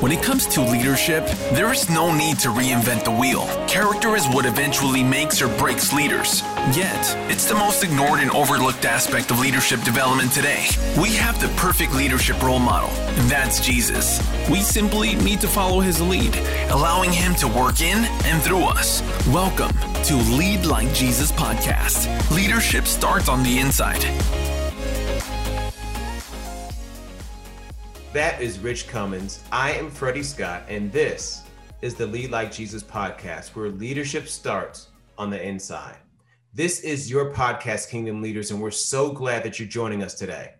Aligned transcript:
When 0.00 0.12
it 0.12 0.22
comes 0.22 0.46
to 0.54 0.62
leadership, 0.62 1.26
there 1.52 1.70
is 1.70 1.90
no 1.90 2.10
need 2.10 2.38
to 2.38 2.48
reinvent 2.48 3.04
the 3.04 3.10
wheel. 3.10 3.44
Character 3.68 4.16
is 4.16 4.26
what 4.28 4.46
eventually 4.46 5.02
makes 5.02 5.42
or 5.42 5.48
breaks 5.58 5.92
leaders. 5.92 6.40
Yet, 6.72 7.14
it's 7.28 7.44
the 7.44 7.54
most 7.54 7.84
ignored 7.84 8.20
and 8.20 8.30
overlooked 8.30 8.86
aspect 8.86 9.30
of 9.30 9.40
leadership 9.40 9.82
development 9.82 10.32
today. 10.32 10.68
We 10.98 11.10
have 11.16 11.38
the 11.38 11.48
perfect 11.48 11.92
leadership 11.94 12.42
role 12.42 12.58
model, 12.58 12.88
and 12.88 13.30
that's 13.30 13.60
Jesus. 13.60 14.26
We 14.48 14.62
simply 14.62 15.16
need 15.16 15.42
to 15.42 15.48
follow 15.48 15.80
his 15.80 16.00
lead, 16.00 16.34
allowing 16.70 17.12
him 17.12 17.34
to 17.34 17.46
work 17.46 17.82
in 17.82 18.06
and 18.24 18.42
through 18.42 18.64
us. 18.64 19.02
Welcome 19.26 19.76
to 20.04 20.16
Lead 20.16 20.64
Like 20.64 20.90
Jesus 20.94 21.30
podcast. 21.30 22.08
Leadership 22.34 22.86
starts 22.86 23.28
on 23.28 23.42
the 23.42 23.58
inside. 23.58 24.02
That 28.12 28.42
is 28.42 28.58
Rich 28.58 28.88
Cummins. 28.88 29.44
I 29.52 29.70
am 29.74 29.88
Freddie 29.88 30.24
Scott, 30.24 30.64
and 30.68 30.90
this 30.90 31.44
is 31.80 31.94
the 31.94 32.08
Lead 32.08 32.32
Like 32.32 32.50
Jesus 32.50 32.82
podcast, 32.82 33.50
where 33.50 33.68
leadership 33.68 34.26
starts 34.26 34.88
on 35.16 35.30
the 35.30 35.40
inside. 35.40 35.94
This 36.52 36.80
is 36.80 37.08
your 37.08 37.32
podcast, 37.32 37.88
Kingdom 37.88 38.20
Leaders, 38.20 38.50
and 38.50 38.60
we're 38.60 38.72
so 38.72 39.12
glad 39.12 39.44
that 39.44 39.60
you're 39.60 39.68
joining 39.68 40.02
us 40.02 40.14
today. 40.14 40.54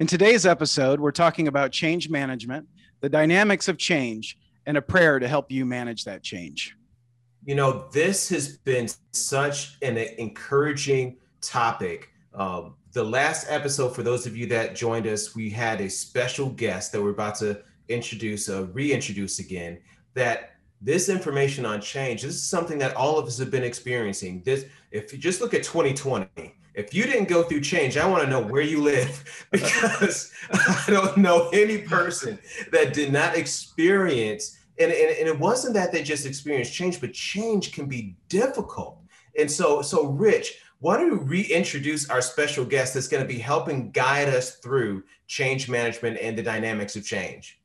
In 0.00 0.08
today's 0.08 0.44
episode, 0.44 0.98
we're 0.98 1.12
talking 1.12 1.46
about 1.46 1.70
change 1.70 2.10
management, 2.10 2.66
the 3.02 3.08
dynamics 3.08 3.68
of 3.68 3.78
change, 3.78 4.36
and 4.66 4.76
a 4.76 4.82
prayer 4.82 5.20
to 5.20 5.28
help 5.28 5.52
you 5.52 5.64
manage 5.64 6.02
that 6.06 6.24
change. 6.24 6.76
You 7.44 7.54
know, 7.54 7.88
this 7.92 8.28
has 8.30 8.58
been 8.58 8.88
such 9.12 9.76
an 9.82 9.96
encouraging 9.96 11.18
topic. 11.40 12.09
Um, 12.34 12.74
the 12.92 13.04
last 13.04 13.46
episode, 13.48 13.94
for 13.94 14.02
those 14.02 14.26
of 14.26 14.36
you 14.36 14.46
that 14.46 14.74
joined 14.74 15.06
us, 15.06 15.34
we 15.34 15.50
had 15.50 15.80
a 15.80 15.90
special 15.90 16.50
guest 16.50 16.92
that 16.92 17.02
we're 17.02 17.10
about 17.10 17.36
to 17.36 17.62
introduce, 17.88 18.48
uh, 18.48 18.66
reintroduce 18.72 19.38
again. 19.38 19.78
That 20.14 20.52
this 20.80 21.08
information 21.08 21.66
on 21.66 21.80
change, 21.80 22.22
this 22.22 22.34
is 22.34 22.42
something 22.42 22.78
that 22.78 22.96
all 22.96 23.18
of 23.18 23.26
us 23.26 23.38
have 23.38 23.50
been 23.50 23.64
experiencing. 23.64 24.42
This, 24.44 24.66
if 24.90 25.12
you 25.12 25.18
just 25.18 25.40
look 25.40 25.54
at 25.54 25.62
2020, 25.62 26.54
if 26.74 26.94
you 26.94 27.04
didn't 27.04 27.28
go 27.28 27.42
through 27.42 27.60
change, 27.60 27.96
I 27.96 28.06
want 28.06 28.24
to 28.24 28.30
know 28.30 28.40
where 28.40 28.62
you 28.62 28.80
live 28.80 29.46
because 29.50 30.32
I 30.52 30.84
don't 30.88 31.16
know 31.16 31.48
any 31.52 31.78
person 31.78 32.38
that 32.72 32.94
did 32.94 33.12
not 33.12 33.36
experience. 33.36 34.56
And, 34.78 34.90
and, 34.90 35.16
and 35.18 35.28
it 35.28 35.38
wasn't 35.38 35.74
that 35.74 35.92
they 35.92 36.02
just 36.02 36.26
experienced 36.26 36.72
change, 36.72 37.00
but 37.00 37.12
change 37.12 37.72
can 37.72 37.86
be 37.86 38.16
difficult. 38.28 38.98
And 39.38 39.50
so, 39.50 39.82
so 39.82 40.06
Rich, 40.06 40.60
why 40.80 40.96
don't 40.96 41.28
we 41.28 41.42
reintroduce 41.42 42.08
our 42.08 42.22
special 42.22 42.64
guest 42.64 42.94
that's 42.94 43.08
going 43.08 43.22
to 43.22 43.28
be 43.28 43.38
helping 43.38 43.90
guide 43.90 44.28
us 44.28 44.56
through 44.56 45.04
change 45.26 45.68
management 45.68 46.18
and 46.18 46.36
the 46.36 46.42
dynamics 46.42 46.96
of 46.96 47.04
change? 47.04 47.60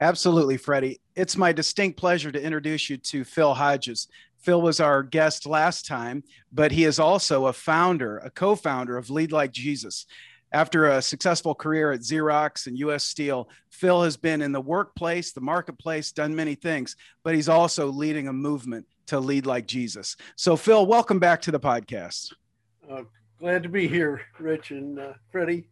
Absolutely, 0.00 0.56
Freddie. 0.56 1.00
It's 1.16 1.36
my 1.36 1.52
distinct 1.52 1.98
pleasure 1.98 2.30
to 2.30 2.40
introduce 2.40 2.88
you 2.88 2.96
to 2.96 3.24
Phil 3.24 3.54
Hodges. 3.54 4.06
Phil 4.38 4.62
was 4.62 4.78
our 4.78 5.02
guest 5.02 5.46
last 5.46 5.84
time, 5.84 6.22
but 6.52 6.70
he 6.70 6.84
is 6.84 7.00
also 7.00 7.46
a 7.46 7.52
founder, 7.52 8.18
a 8.18 8.30
co 8.30 8.54
founder 8.54 8.96
of 8.96 9.10
Lead 9.10 9.32
Like 9.32 9.50
Jesus. 9.50 10.06
After 10.52 10.86
a 10.86 11.02
successful 11.02 11.56
career 11.56 11.90
at 11.90 12.00
Xerox 12.00 12.68
and 12.68 12.78
US 12.78 13.02
Steel, 13.02 13.48
Phil 13.70 14.04
has 14.04 14.16
been 14.16 14.40
in 14.40 14.52
the 14.52 14.60
workplace, 14.60 15.32
the 15.32 15.40
marketplace, 15.40 16.12
done 16.12 16.36
many 16.36 16.54
things, 16.54 16.94
but 17.24 17.34
he's 17.34 17.48
also 17.48 17.88
leading 17.88 18.28
a 18.28 18.32
movement 18.32 18.86
to 19.08 19.20
lead 19.20 19.46
like 19.46 19.66
Jesus. 19.66 20.16
So, 20.36 20.56
Phil, 20.56 20.86
welcome 20.86 21.18
back 21.18 21.42
to 21.42 21.50
the 21.50 21.60
podcast. 21.60 22.32
Uh, 22.90 23.02
glad 23.38 23.62
to 23.62 23.68
be 23.68 23.88
here, 23.88 24.22
Rich 24.38 24.70
and 24.70 24.98
uh, 24.98 25.12
Freddie. 25.30 25.68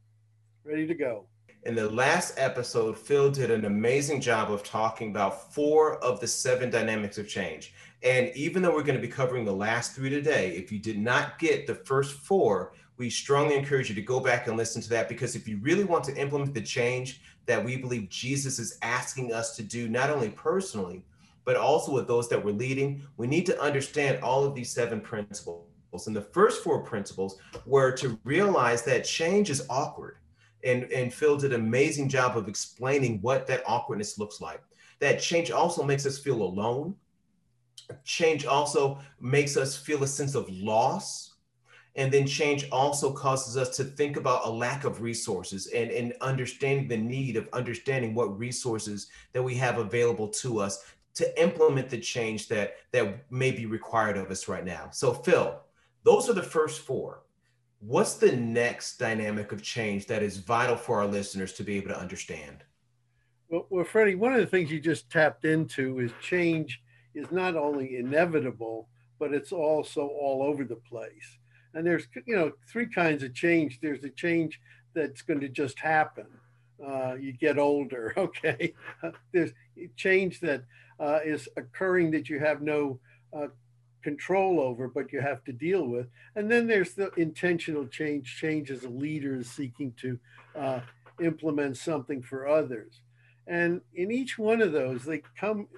Ready 0.64 0.86
to 0.86 0.94
go. 0.94 1.26
In 1.64 1.74
the 1.74 1.90
last 1.90 2.34
episode, 2.36 2.96
Phil 2.96 3.30
did 3.30 3.50
an 3.50 3.64
amazing 3.64 4.20
job 4.20 4.52
of 4.52 4.62
talking 4.62 5.10
about 5.10 5.52
four 5.52 5.96
of 5.96 6.20
the 6.20 6.26
seven 6.26 6.70
dynamics 6.70 7.18
of 7.18 7.28
change. 7.28 7.74
And 8.02 8.30
even 8.36 8.62
though 8.62 8.72
we're 8.72 8.82
going 8.82 9.00
to 9.00 9.06
be 9.06 9.12
covering 9.12 9.44
the 9.44 9.52
last 9.52 9.94
three 9.94 10.10
today, 10.10 10.54
if 10.56 10.70
you 10.70 10.78
did 10.78 10.98
not 10.98 11.38
get 11.38 11.66
the 11.66 11.74
first 11.74 12.14
four, 12.14 12.72
we 12.98 13.10
strongly 13.10 13.56
encourage 13.56 13.88
you 13.88 13.94
to 13.94 14.02
go 14.02 14.20
back 14.20 14.46
and 14.46 14.56
listen 14.56 14.80
to 14.82 14.88
that 14.90 15.08
because 15.08 15.34
if 15.34 15.48
you 15.48 15.58
really 15.58 15.84
want 15.84 16.04
to 16.04 16.16
implement 16.16 16.54
the 16.54 16.62
change 16.62 17.20
that 17.46 17.64
we 17.64 17.76
believe 17.76 18.08
Jesus 18.08 18.58
is 18.58 18.78
asking 18.82 19.32
us 19.32 19.56
to 19.56 19.62
do, 19.62 19.88
not 19.88 20.10
only 20.10 20.30
personally, 20.30 21.04
but 21.46 21.56
also 21.56 21.92
with 21.92 22.08
those 22.08 22.28
that 22.28 22.44
we're 22.44 22.50
leading, 22.50 23.02
we 23.16 23.26
need 23.26 23.46
to 23.46 23.62
understand 23.62 24.22
all 24.22 24.44
of 24.44 24.54
these 24.54 24.70
seven 24.70 25.00
principles. 25.00 25.64
And 26.06 26.14
the 26.14 26.20
first 26.20 26.62
four 26.62 26.82
principles 26.82 27.38
were 27.64 27.92
to 27.92 28.18
realize 28.24 28.82
that 28.82 29.04
change 29.04 29.48
is 29.48 29.64
awkward. 29.70 30.18
And, 30.64 30.92
and 30.92 31.14
Phil 31.14 31.38
did 31.38 31.54
an 31.54 31.60
amazing 31.60 32.10
job 32.10 32.36
of 32.36 32.48
explaining 32.48 33.22
what 33.22 33.46
that 33.46 33.62
awkwardness 33.64 34.18
looks 34.18 34.40
like. 34.40 34.60
That 34.98 35.20
change 35.20 35.50
also 35.50 35.84
makes 35.84 36.04
us 36.04 36.18
feel 36.18 36.42
alone. 36.42 36.96
Change 38.04 38.44
also 38.44 38.98
makes 39.20 39.56
us 39.56 39.76
feel 39.76 40.02
a 40.02 40.06
sense 40.06 40.34
of 40.34 40.50
loss. 40.50 41.34
And 41.94 42.12
then 42.12 42.26
change 42.26 42.68
also 42.70 43.10
causes 43.12 43.56
us 43.56 43.74
to 43.76 43.84
think 43.84 44.18
about 44.18 44.44
a 44.44 44.50
lack 44.50 44.84
of 44.84 45.00
resources 45.00 45.68
and, 45.68 45.90
and 45.90 46.12
understanding 46.20 46.88
the 46.88 46.96
need 46.96 47.36
of 47.36 47.48
understanding 47.54 48.14
what 48.14 48.38
resources 48.38 49.06
that 49.32 49.42
we 49.42 49.54
have 49.54 49.78
available 49.78 50.28
to 50.28 50.60
us 50.60 50.84
to 51.16 51.42
implement 51.42 51.88
the 51.88 51.98
change 51.98 52.46
that 52.48 52.76
that 52.92 53.30
may 53.30 53.50
be 53.50 53.66
required 53.66 54.16
of 54.16 54.30
us 54.30 54.48
right 54.48 54.64
now. 54.64 54.88
So 54.92 55.12
Phil, 55.12 55.60
those 56.04 56.30
are 56.30 56.34
the 56.34 56.42
first 56.42 56.82
four. 56.82 57.22
What's 57.80 58.14
the 58.14 58.32
next 58.32 58.98
dynamic 58.98 59.52
of 59.52 59.62
change 59.62 60.06
that 60.06 60.22
is 60.22 60.38
vital 60.38 60.76
for 60.76 61.00
our 61.00 61.06
listeners 61.06 61.52
to 61.54 61.62
be 61.62 61.76
able 61.76 61.88
to 61.88 61.98
understand? 61.98 62.64
Well, 63.48 63.66
well, 63.70 63.84
Freddie, 63.84 64.14
one 64.14 64.32
of 64.32 64.40
the 64.40 64.46
things 64.46 64.70
you 64.70 64.80
just 64.80 65.10
tapped 65.10 65.44
into 65.44 66.00
is 66.00 66.10
change 66.20 66.82
is 67.14 67.30
not 67.30 67.56
only 67.56 67.96
inevitable, 67.96 68.88
but 69.18 69.32
it's 69.32 69.52
also 69.52 70.06
all 70.06 70.42
over 70.42 70.64
the 70.64 70.76
place. 70.76 71.38
And 71.74 71.86
there's, 71.86 72.08
you 72.26 72.36
know, 72.36 72.52
three 72.70 72.86
kinds 72.86 73.22
of 73.22 73.34
change. 73.34 73.80
There's 73.80 74.04
a 74.04 74.10
change 74.10 74.60
that's 74.94 75.22
going 75.22 75.40
to 75.40 75.48
just 75.48 75.78
happen. 75.78 76.26
Uh, 76.84 77.14
you 77.14 77.32
get 77.32 77.58
older, 77.58 78.12
okay. 78.18 78.74
there's 79.32 79.52
change 79.96 80.40
that 80.40 80.62
uh, 81.00 81.20
is 81.24 81.48
occurring 81.56 82.10
that 82.12 82.28
you 82.28 82.38
have 82.38 82.62
no 82.62 82.98
uh, 83.36 83.48
control 84.02 84.60
over, 84.60 84.88
but 84.88 85.12
you 85.12 85.20
have 85.20 85.42
to 85.44 85.52
deal 85.52 85.86
with. 85.86 86.06
And 86.36 86.50
then 86.50 86.66
there's 86.66 86.94
the 86.94 87.10
intentional 87.16 87.86
change, 87.86 88.36
change 88.38 88.70
as 88.70 88.84
a 88.84 88.88
leader 88.88 89.36
is 89.36 89.50
seeking 89.50 89.92
to 90.00 90.18
uh, 90.56 90.80
implement 91.20 91.76
something 91.76 92.22
for 92.22 92.46
others. 92.46 93.00
And 93.46 93.80
in 93.94 94.10
each 94.10 94.38
one 94.38 94.60
of 94.60 94.72
those, 94.72 95.04
they 95.04 95.22
come 95.38 95.68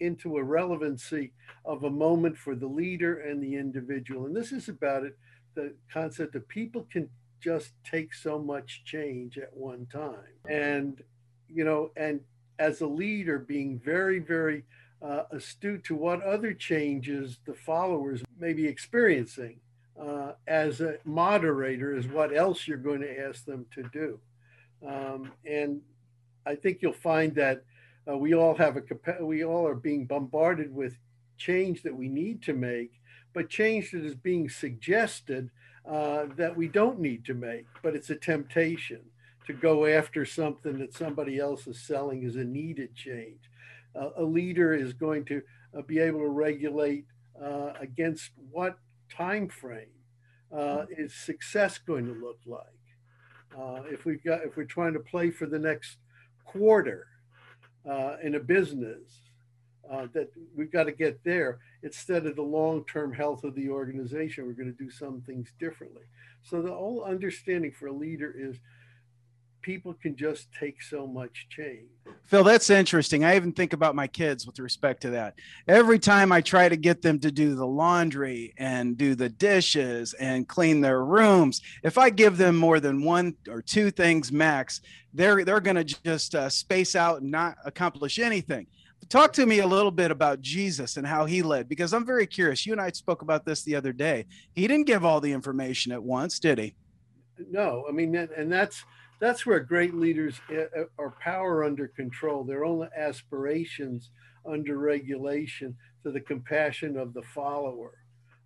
into 0.00 0.36
a 0.36 0.42
relevancy 0.44 1.32
of 1.64 1.84
a 1.84 1.90
moment 1.90 2.36
for 2.36 2.54
the 2.54 2.66
leader 2.66 3.20
and 3.20 3.42
the 3.42 3.54
individual. 3.56 4.26
And 4.26 4.34
this 4.34 4.52
is 4.52 4.68
about 4.68 5.04
it 5.04 5.16
the 5.54 5.74
concept 5.92 6.32
that 6.32 6.48
people 6.48 6.86
can 6.90 7.08
just 7.40 7.72
take 7.84 8.14
so 8.14 8.38
much 8.38 8.84
change 8.84 9.38
at 9.38 9.54
one 9.54 9.86
time. 9.92 10.32
And, 10.48 11.02
you 11.48 11.64
know, 11.64 11.90
and 11.96 12.20
as 12.62 12.80
a 12.80 12.86
leader 12.86 13.40
being 13.40 13.80
very, 13.80 14.20
very 14.20 14.62
uh, 15.02 15.24
astute 15.32 15.82
to 15.82 15.96
what 15.96 16.22
other 16.22 16.54
changes 16.54 17.40
the 17.44 17.54
followers 17.54 18.22
may 18.38 18.52
be 18.52 18.66
experiencing. 18.68 19.58
Uh, 20.00 20.32
as 20.46 20.80
a 20.80 20.96
moderator, 21.04 21.94
is 21.94 22.06
what 22.06 22.34
else 22.34 22.66
you're 22.66 22.78
going 22.78 23.00
to 23.00 23.20
ask 23.28 23.44
them 23.44 23.66
to 23.74 23.82
do. 23.92 24.18
Um, 24.86 25.32
and 25.44 25.80
I 26.46 26.54
think 26.54 26.78
you'll 26.80 26.92
find 26.92 27.34
that 27.34 27.64
uh, 28.08 28.16
we 28.16 28.34
all 28.34 28.54
have 28.54 28.76
a 28.76 29.24
we 29.24 29.44
all 29.44 29.66
are 29.66 29.74
being 29.74 30.06
bombarded 30.06 30.74
with 30.74 30.96
change 31.36 31.82
that 31.82 31.94
we 31.94 32.08
need 32.08 32.42
to 32.42 32.54
make, 32.54 32.92
but 33.34 33.50
change 33.50 33.90
that 33.90 34.04
is 34.04 34.14
being 34.14 34.48
suggested 34.48 35.50
uh, 35.86 36.24
that 36.36 36.56
we 36.56 36.68
don't 36.68 37.00
need 37.00 37.24
to 37.26 37.34
make. 37.34 37.66
But 37.82 37.94
it's 37.94 38.10
a 38.10 38.16
temptation 38.16 39.02
to 39.46 39.52
go 39.52 39.86
after 39.86 40.24
something 40.24 40.78
that 40.78 40.94
somebody 40.94 41.38
else 41.38 41.66
is 41.66 41.80
selling 41.80 42.22
is 42.22 42.36
a 42.36 42.44
needed 42.44 42.94
change. 42.94 43.50
Uh, 43.94 44.10
a 44.16 44.22
leader 44.22 44.74
is 44.74 44.92
going 44.92 45.24
to 45.24 45.42
uh, 45.76 45.82
be 45.82 45.98
able 45.98 46.20
to 46.20 46.28
regulate 46.28 47.06
uh, 47.42 47.72
against 47.80 48.30
what 48.50 48.78
time 49.10 49.48
frame 49.48 49.86
uh, 50.56 50.84
is 50.90 51.14
success 51.14 51.78
going 51.78 52.06
to 52.06 52.12
look 52.12 52.38
like. 52.46 52.66
Uh, 53.58 53.82
if 53.90 54.04
we've 54.04 54.22
got 54.24 54.42
if 54.42 54.56
we're 54.56 54.64
trying 54.64 54.94
to 54.94 55.00
play 55.00 55.30
for 55.30 55.46
the 55.46 55.58
next 55.58 55.98
quarter 56.44 57.06
uh, 57.88 58.16
in 58.22 58.36
a 58.36 58.40
business, 58.40 59.18
that 60.14 60.30
we've 60.56 60.72
got 60.72 60.84
to 60.84 60.92
get 60.92 61.22
there 61.22 61.58
instead 61.82 62.24
of 62.24 62.34
the 62.34 62.42
long-term 62.42 63.12
health 63.12 63.44
of 63.44 63.54
the 63.54 63.68
organization. 63.68 64.46
We're 64.46 64.54
going 64.54 64.74
to 64.74 64.84
do 64.84 64.90
some 64.90 65.20
things 65.20 65.52
differently. 65.60 66.04
So 66.42 66.62
the 66.62 66.72
whole 66.72 67.04
understanding 67.04 67.72
for 67.72 67.88
a 67.88 67.92
leader 67.92 68.34
is 68.34 68.56
people 69.62 69.94
can 69.94 70.16
just 70.16 70.48
take 70.58 70.82
so 70.82 71.06
much 71.06 71.46
change. 71.48 71.88
Phil, 72.24 72.44
that's 72.44 72.68
interesting. 72.68 73.24
I 73.24 73.36
even 73.36 73.52
think 73.52 73.72
about 73.72 73.94
my 73.94 74.06
kids 74.06 74.46
with 74.46 74.58
respect 74.58 75.02
to 75.02 75.10
that. 75.10 75.34
Every 75.68 75.98
time 75.98 76.32
I 76.32 76.40
try 76.40 76.68
to 76.68 76.76
get 76.76 77.02
them 77.02 77.18
to 77.20 77.30
do 77.30 77.54
the 77.54 77.66
laundry 77.66 78.52
and 78.58 78.98
do 78.98 79.14
the 79.14 79.28
dishes 79.28 80.14
and 80.14 80.48
clean 80.48 80.80
their 80.80 81.04
rooms, 81.04 81.62
if 81.82 81.96
I 81.98 82.10
give 82.10 82.36
them 82.36 82.56
more 82.56 82.80
than 82.80 83.04
one 83.04 83.34
or 83.48 83.62
two 83.62 83.90
things 83.90 84.32
max, 84.32 84.80
they're 85.14 85.44
they're 85.44 85.60
going 85.60 85.76
to 85.76 85.84
just 85.84 86.34
uh, 86.34 86.48
space 86.48 86.96
out 86.96 87.22
and 87.22 87.30
not 87.30 87.56
accomplish 87.64 88.18
anything. 88.18 88.66
Talk 89.08 89.32
to 89.34 89.44
me 89.44 89.58
a 89.58 89.66
little 89.66 89.90
bit 89.90 90.10
about 90.10 90.40
Jesus 90.40 90.96
and 90.96 91.06
how 91.06 91.26
he 91.26 91.42
led, 91.42 91.68
because 91.68 91.92
I'm 91.92 92.06
very 92.06 92.26
curious. 92.26 92.64
You 92.64 92.72
and 92.72 92.80
I 92.80 92.90
spoke 92.92 93.20
about 93.20 93.44
this 93.44 93.62
the 93.62 93.74
other 93.74 93.92
day. 93.92 94.26
He 94.54 94.66
didn't 94.66 94.86
give 94.86 95.04
all 95.04 95.20
the 95.20 95.32
information 95.32 95.92
at 95.92 96.02
once, 96.02 96.38
did 96.38 96.58
he? 96.58 96.74
No, 97.50 97.84
I 97.88 97.92
mean, 97.92 98.14
and 98.14 98.50
that's 98.50 98.84
that's 99.22 99.46
where 99.46 99.60
great 99.60 99.94
leaders 99.94 100.40
eh, 100.50 100.64
eh, 100.76 100.82
are 100.98 101.14
power 101.20 101.62
under 101.62 101.86
control, 101.86 102.42
their 102.42 102.64
own 102.64 102.88
aspirations 102.96 104.10
under 104.44 104.78
regulation 104.78 105.76
to 106.02 106.10
the 106.10 106.20
compassion 106.20 106.96
of 106.96 107.14
the 107.14 107.22
follower. 107.22 107.92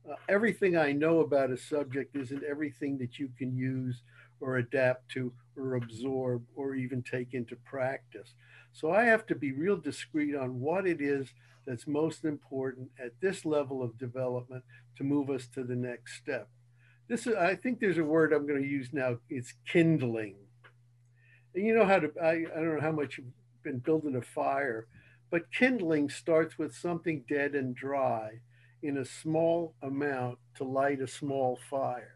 Uh, 0.07 0.17
everything 0.29 0.77
I 0.77 0.93
know 0.93 1.21
about 1.21 1.51
a 1.51 1.57
subject 1.57 2.15
isn't 2.15 2.45
everything 2.45 2.99
that 2.99 3.19
you 3.19 3.31
can 3.39 3.57
use 3.57 4.03
or 4.39 4.59
adapt 4.59 5.11
to 5.13 5.33
or 5.57 5.77
absorb 5.77 6.45
or 6.55 6.75
even 6.75 7.03
take 7.03 7.33
into 7.33 7.57
practice. 7.65 8.35
So 8.75 8.93
I 8.93 9.05
have 9.05 9.25
to 9.29 9.35
be 9.35 9.53
real 9.53 9.79
discreet 9.79 10.37
on 10.37 10.61
what 10.61 10.87
it 10.87 11.01
is 11.01 11.33
that's 11.67 11.87
most 11.87 12.27
important 12.27 12.91
at 13.03 13.19
this 13.23 13.47
level 13.47 13.83
of 13.83 13.97
development 13.97 14.63
to 14.99 15.05
move 15.05 15.31
us 15.31 15.47
to 15.55 15.65
the 15.65 15.75
next 15.75 16.19
step. 16.19 16.51
This 17.09 17.27
is, 17.27 17.35
I 17.35 17.55
think 17.55 17.81
there's 17.81 17.97
a 17.97 18.05
word 18.05 18.35
I'm 18.35 18.47
going 18.47 18.63
to 18.63 18.69
use 18.69 18.91
now. 18.93 19.17
It's 19.31 19.55
kindling 19.67 20.35
you 21.63 21.75
know 21.75 21.85
how 21.85 21.99
to, 21.99 22.11
I, 22.23 22.31
I 22.31 22.61
don't 22.61 22.77
know 22.77 22.81
how 22.81 22.93
much 22.93 23.19
you've 23.19 23.27
been 23.63 23.79
building 23.79 24.17
a 24.17 24.23
fire, 24.23 24.87
but 25.31 25.51
kindling 25.53 26.09
starts 26.09 26.59
with 26.59 26.75
something 26.75 27.25
dead 27.29 27.55
and 27.55 27.75
dry 27.75 28.41
in 28.83 28.99
a 28.99 29.05
small 29.05 29.75
amount 29.83 30.39
to 30.57 30.65
light 30.65 31.01
a 31.01 31.09
small 31.09 31.59
fire. 31.69 32.13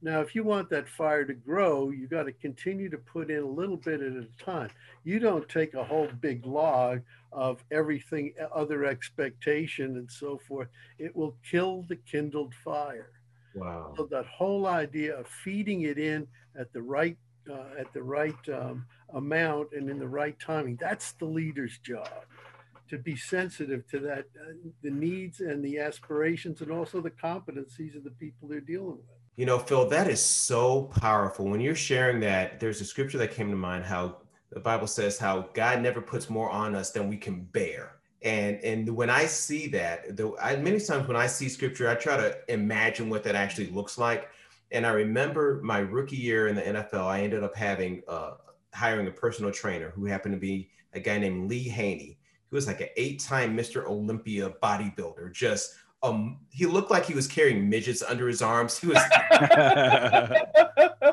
Now, 0.00 0.20
if 0.20 0.34
you 0.34 0.44
want 0.44 0.70
that 0.70 0.88
fire 0.88 1.24
to 1.24 1.34
grow, 1.34 1.90
you 1.90 2.06
got 2.06 2.24
to 2.24 2.32
continue 2.32 2.88
to 2.88 2.98
put 2.98 3.30
in 3.30 3.42
a 3.42 3.46
little 3.46 3.76
bit 3.76 4.00
at 4.00 4.12
a 4.12 4.28
time. 4.38 4.70
You 5.02 5.18
don't 5.18 5.48
take 5.48 5.74
a 5.74 5.82
whole 5.82 6.08
big 6.20 6.46
log 6.46 7.02
of 7.32 7.64
everything, 7.72 8.32
other 8.54 8.84
expectation 8.84 9.96
and 9.96 10.10
so 10.10 10.40
forth. 10.46 10.68
It 10.98 11.14
will 11.16 11.36
kill 11.48 11.84
the 11.88 11.96
kindled 11.96 12.54
fire. 12.64 13.10
Wow. 13.56 13.94
So 13.96 14.06
that 14.12 14.26
whole 14.26 14.66
idea 14.66 15.18
of 15.18 15.26
feeding 15.26 15.82
it 15.82 15.98
in 15.98 16.28
at 16.56 16.72
the 16.72 16.82
right 16.82 17.16
uh, 17.50 17.80
at 17.80 17.92
the 17.92 18.02
right 18.02 18.48
um, 18.52 18.86
amount 19.14 19.72
and 19.72 19.88
in 19.90 19.98
the 19.98 20.08
right 20.08 20.38
timing. 20.38 20.76
That's 20.80 21.12
the 21.12 21.26
leader's 21.26 21.78
job 21.78 22.08
to 22.88 22.98
be 22.98 23.16
sensitive 23.16 23.86
to 23.88 24.00
that, 24.00 24.24
uh, 24.40 24.54
the 24.82 24.90
needs 24.90 25.40
and 25.40 25.62
the 25.62 25.78
aspirations 25.78 26.60
and 26.60 26.72
also 26.72 27.00
the 27.00 27.10
competencies 27.10 27.94
of 27.96 28.04
the 28.04 28.10
people 28.18 28.48
they're 28.48 28.60
dealing 28.60 28.96
with. 28.96 29.18
You 29.36 29.46
know, 29.46 29.58
Phil, 29.58 29.88
that 29.90 30.08
is 30.08 30.24
so 30.24 30.84
powerful. 31.00 31.46
When 31.46 31.60
you're 31.60 31.76
sharing 31.76 32.20
that, 32.20 32.58
there's 32.58 32.80
a 32.80 32.84
scripture 32.84 33.18
that 33.18 33.32
came 33.32 33.50
to 33.50 33.56
mind 33.56 33.84
how 33.84 34.16
the 34.50 34.60
Bible 34.60 34.86
says 34.86 35.18
how 35.18 35.48
God 35.54 35.82
never 35.82 36.00
puts 36.00 36.30
more 36.30 36.50
on 36.50 36.74
us 36.74 36.90
than 36.90 37.08
we 37.08 37.16
can 37.16 37.42
bear. 37.44 37.96
And 38.22 38.58
and 38.64 38.96
when 38.96 39.10
I 39.10 39.26
see 39.26 39.68
that, 39.68 40.16
the, 40.16 40.32
I, 40.42 40.56
many 40.56 40.80
times 40.80 41.06
when 41.06 41.16
I 41.16 41.28
see 41.28 41.48
scripture, 41.48 41.88
I 41.88 41.94
try 41.94 42.16
to 42.16 42.36
imagine 42.48 43.08
what 43.08 43.22
that 43.24 43.36
actually 43.36 43.70
looks 43.70 43.96
like. 43.96 44.28
And 44.70 44.86
I 44.86 44.90
remember 44.90 45.60
my 45.62 45.78
rookie 45.78 46.16
year 46.16 46.48
in 46.48 46.56
the 46.56 46.62
NFL, 46.62 47.06
I 47.06 47.22
ended 47.22 47.42
up 47.42 47.56
having 47.56 48.02
uh, 48.06 48.32
hiring 48.74 49.06
a 49.06 49.10
personal 49.10 49.50
trainer 49.50 49.90
who 49.90 50.04
happened 50.04 50.34
to 50.34 50.40
be 50.40 50.70
a 50.92 51.00
guy 51.00 51.18
named 51.18 51.48
Lee 51.48 51.68
Haney. 51.68 52.18
He 52.50 52.54
was 52.54 52.66
like 52.66 52.80
an 52.80 52.88
eight-time 52.96 53.56
Mr. 53.56 53.86
Olympia 53.86 54.50
bodybuilder. 54.62 55.32
Just 55.32 55.74
um, 56.02 56.38
he 56.50 56.66
looked 56.66 56.90
like 56.90 57.04
he 57.04 57.14
was 57.14 57.26
carrying 57.26 57.68
midgets 57.68 58.02
under 58.02 58.28
his 58.28 58.40
arms. 58.42 58.78
He 58.78 58.86
was. 58.86 58.98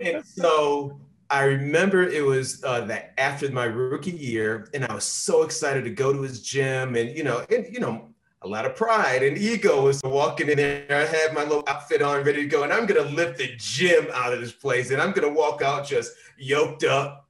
and 0.00 0.24
so 0.24 1.00
I 1.30 1.44
remember 1.44 2.02
it 2.02 2.24
was 2.24 2.62
uh, 2.64 2.82
that 2.86 3.14
after 3.18 3.50
my 3.50 3.64
rookie 3.64 4.10
year, 4.10 4.68
and 4.74 4.84
I 4.84 4.94
was 4.94 5.04
so 5.04 5.42
excited 5.42 5.84
to 5.84 5.90
go 5.90 6.12
to 6.12 6.22
his 6.22 6.42
gym, 6.42 6.96
and 6.96 7.16
you 7.16 7.22
know, 7.22 7.44
and 7.48 7.72
you 7.72 7.78
know, 7.78 8.08
a 8.42 8.48
lot 8.48 8.64
of 8.64 8.74
pride 8.74 9.22
and 9.22 9.36
ego 9.36 9.82
was 9.82 10.02
walking 10.02 10.48
in 10.48 10.56
there. 10.56 10.86
I 10.90 11.04
had 11.04 11.34
my 11.34 11.42
little 11.42 11.64
outfit 11.66 12.00
on, 12.00 12.24
ready 12.24 12.42
to 12.42 12.48
go, 12.48 12.62
and 12.62 12.72
I'm 12.72 12.86
gonna 12.86 13.02
lift 13.10 13.38
the 13.38 13.54
gym 13.58 14.06
out 14.12 14.32
of 14.32 14.40
this 14.40 14.52
place, 14.52 14.90
and 14.90 15.00
I'm 15.00 15.12
gonna 15.12 15.32
walk 15.32 15.60
out 15.62 15.86
just 15.86 16.12
yoked 16.38 16.84
up. 16.84 17.28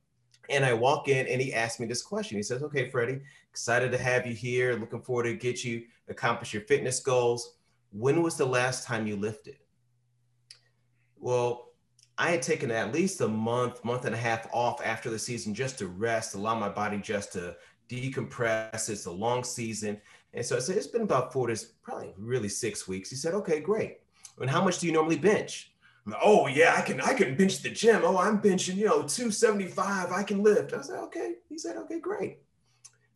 And 0.49 0.65
I 0.65 0.73
walk 0.73 1.09
in, 1.09 1.29
and 1.29 1.41
he 1.41 1.55
asked 1.55 1.79
me 1.79 1.87
this 1.87 2.03
question. 2.03 2.37
He 2.37 2.43
says, 2.43 2.63
"Okay, 2.63 2.91
Freddie, 2.91 3.21
excited 3.51 3.93
to 3.93 3.99
have 3.99 4.27
you 4.27 4.35
here. 4.35 4.75
Looking 4.75 5.03
forward 5.03 5.25
to 5.25 5.35
get 5.35 5.65
you 5.65 5.85
accomplish 6.09 6.53
your 6.53 6.63
fitness 6.63 6.99
goals. 7.01 7.55
When 7.93 8.23
was 8.23 8.37
the 8.37 8.47
last 8.47 8.85
time 8.85 9.07
you 9.07 9.17
lifted?" 9.17 9.59
Well, 11.17 11.73
I 12.19 12.31
had 12.31 12.43
taken 12.43 12.71
at 12.71 12.93
least 12.93 13.21
a 13.21 13.29
month, 13.29 13.85
month 13.85 14.05
and 14.05 14.15
a 14.15 14.19
half 14.19 14.49
off 14.53 14.81
after 14.85 15.09
the 15.09 15.19
season 15.19 15.55
just 15.55 15.79
to 15.79 15.87
rest, 15.87 16.35
allow 16.35 16.55
my 16.55 16.69
body 16.69 16.99
just 16.99 17.33
to 17.35 17.57
decompress. 17.89 18.89
It's 18.89 19.07
a 19.07 19.11
long 19.11 19.43
season. 19.45 20.01
And 20.33 20.45
so 20.45 20.57
I 20.57 20.61
said, 20.61 20.77
it's 20.77 20.87
been 20.87 21.03
about 21.03 21.33
four 21.33 21.49
to 21.49 21.59
probably 21.83 22.13
really 22.17 22.49
six 22.49 22.87
weeks. 22.87 23.11
He 23.11 23.17
said, 23.17 23.35
okay, 23.35 23.61
great. 23.61 23.99
And 24.41 24.49
how 24.49 24.65
much 24.65 24.79
do 24.79 24.87
you 24.87 24.93
normally 24.93 25.19
bench? 25.19 25.73
Like, 26.07 26.21
oh 26.23 26.47
yeah, 26.47 26.75
I 26.77 26.81
can 26.81 27.01
I 27.01 27.15
can 27.15 27.37
bench 27.37 27.63
the 27.63 27.71
gym. 27.71 28.03
Oh, 28.05 28.17
I'm 28.19 28.41
benching, 28.41 28.77
you 28.77 28.87
know, 28.87 29.03
275. 29.03 30.13
I 30.13 30.23
can 30.23 30.43
lift. 30.43 30.73
I 30.73 30.81
said, 30.81 30.99
okay. 31.01 31.35
He 31.49 31.59
said, 31.59 31.77
okay, 31.77 32.01
great. 32.01 32.39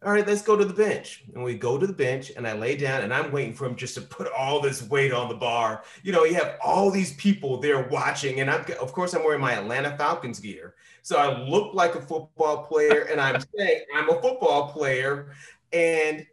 All 0.05 0.12
right, 0.12 0.26
let's 0.26 0.43
go 0.43 0.55
to 0.55 0.66
the 0.66 0.75
bench. 0.75 1.25
And 1.34 1.43
we 1.43 1.55
go 1.55 1.78
to 1.78 1.87
the 1.87 1.93
bench 1.94 2.31
and 2.37 2.46
I 2.46 2.52
lay 2.52 2.76
down 2.76 3.02
and 3.02 3.14
I'm 3.14 3.32
waiting 3.32 3.55
for 3.55 3.64
him 3.64 3.75
just 3.75 3.94
to 3.94 4.02
put 4.02 4.31
all 4.37 4.61
this 4.61 4.82
weight 4.82 5.14
on 5.14 5.31
the 5.31 5.34
bar. 5.34 5.82
You 6.02 6.12
know, 6.12 6.25
you 6.25 6.34
have 6.34 6.58
all 6.62 6.90
these 6.90 7.14
people 7.14 7.58
there 7.58 7.88
watching. 7.88 8.40
And 8.40 8.50
I'm 8.50 8.66
of 8.82 8.93
course 8.93 9.14
I'm 9.14 9.25
wearing 9.25 9.40
my 9.40 9.55
Atlanta 9.55 9.96
Falcons 9.96 10.40
gear. 10.40 10.75
So 11.00 11.16
I 11.16 11.38
look 11.38 11.72
like 11.72 11.94
a 11.94 12.02
football 12.02 12.64
player 12.64 13.06
and 13.11 13.19
I'm 13.19 13.40
saying 13.56 13.84
I'm 13.96 14.11
a 14.11 14.20
football 14.20 14.69
player. 14.69 15.32
And 15.72 16.26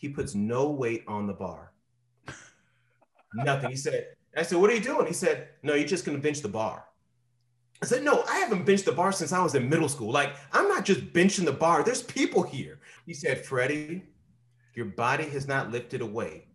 he 0.00 0.08
puts 0.08 0.34
no 0.34 0.70
weight 0.70 1.04
on 1.06 1.26
the 1.26 1.34
bar. 1.34 1.72
Nothing. 3.34 3.68
He 3.68 3.76
said, 3.76 4.06
I 4.34 4.42
said, 4.42 4.58
what 4.58 4.70
are 4.70 4.74
you 4.74 4.80
doing? 4.80 5.06
He 5.06 5.12
said, 5.12 5.48
no, 5.62 5.74
you're 5.74 5.86
just 5.86 6.06
going 6.06 6.16
to 6.16 6.22
bench 6.22 6.40
the 6.40 6.48
bar. 6.48 6.86
I 7.82 7.86
said, 7.86 8.02
no, 8.02 8.24
I 8.26 8.38
haven't 8.38 8.64
benched 8.64 8.86
the 8.86 8.92
bar 8.92 9.12
since 9.12 9.30
I 9.30 9.42
was 9.42 9.54
in 9.54 9.68
middle 9.68 9.90
school. 9.90 10.10
Like, 10.10 10.34
I'm 10.52 10.68
not 10.68 10.86
just 10.86 11.12
benching 11.12 11.44
the 11.44 11.52
bar. 11.52 11.82
There's 11.82 12.02
people 12.02 12.42
here. 12.42 12.80
He 13.04 13.12
said, 13.12 13.44
Freddie, 13.44 14.04
your 14.74 14.86
body 14.86 15.24
has 15.24 15.46
not 15.46 15.70
lifted 15.70 16.00
a 16.00 16.06
weight 16.06 16.46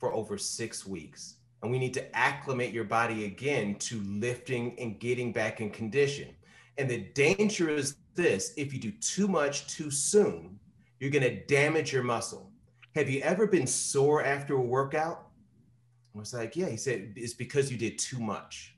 for 0.00 0.14
over 0.14 0.38
six 0.38 0.86
weeks. 0.86 1.36
And 1.62 1.70
we 1.70 1.78
need 1.78 1.94
to 1.94 2.16
acclimate 2.16 2.72
your 2.72 2.84
body 2.84 3.26
again 3.26 3.74
to 3.80 4.00
lifting 4.00 4.74
and 4.78 4.98
getting 4.98 5.32
back 5.32 5.60
in 5.60 5.68
condition. 5.68 6.34
And 6.78 6.88
the 6.88 7.08
danger 7.14 7.68
is 7.68 7.96
this 8.14 8.54
if 8.56 8.72
you 8.72 8.80
do 8.80 8.90
too 8.92 9.28
much 9.28 9.66
too 9.66 9.90
soon, 9.90 10.58
you're 10.98 11.10
going 11.10 11.22
to 11.22 11.44
damage 11.44 11.92
your 11.92 12.02
muscle. 12.02 12.50
Have 12.96 13.10
you 13.10 13.20
ever 13.20 13.46
been 13.46 13.66
sore 13.66 14.24
after 14.24 14.54
a 14.54 14.60
workout? 14.60 15.28
I 16.14 16.18
was 16.18 16.32
like, 16.32 16.56
Yeah. 16.56 16.70
He 16.70 16.78
said, 16.78 17.12
It's 17.14 17.34
because 17.34 17.70
you 17.70 17.76
did 17.76 17.98
too 17.98 18.18
much. 18.18 18.74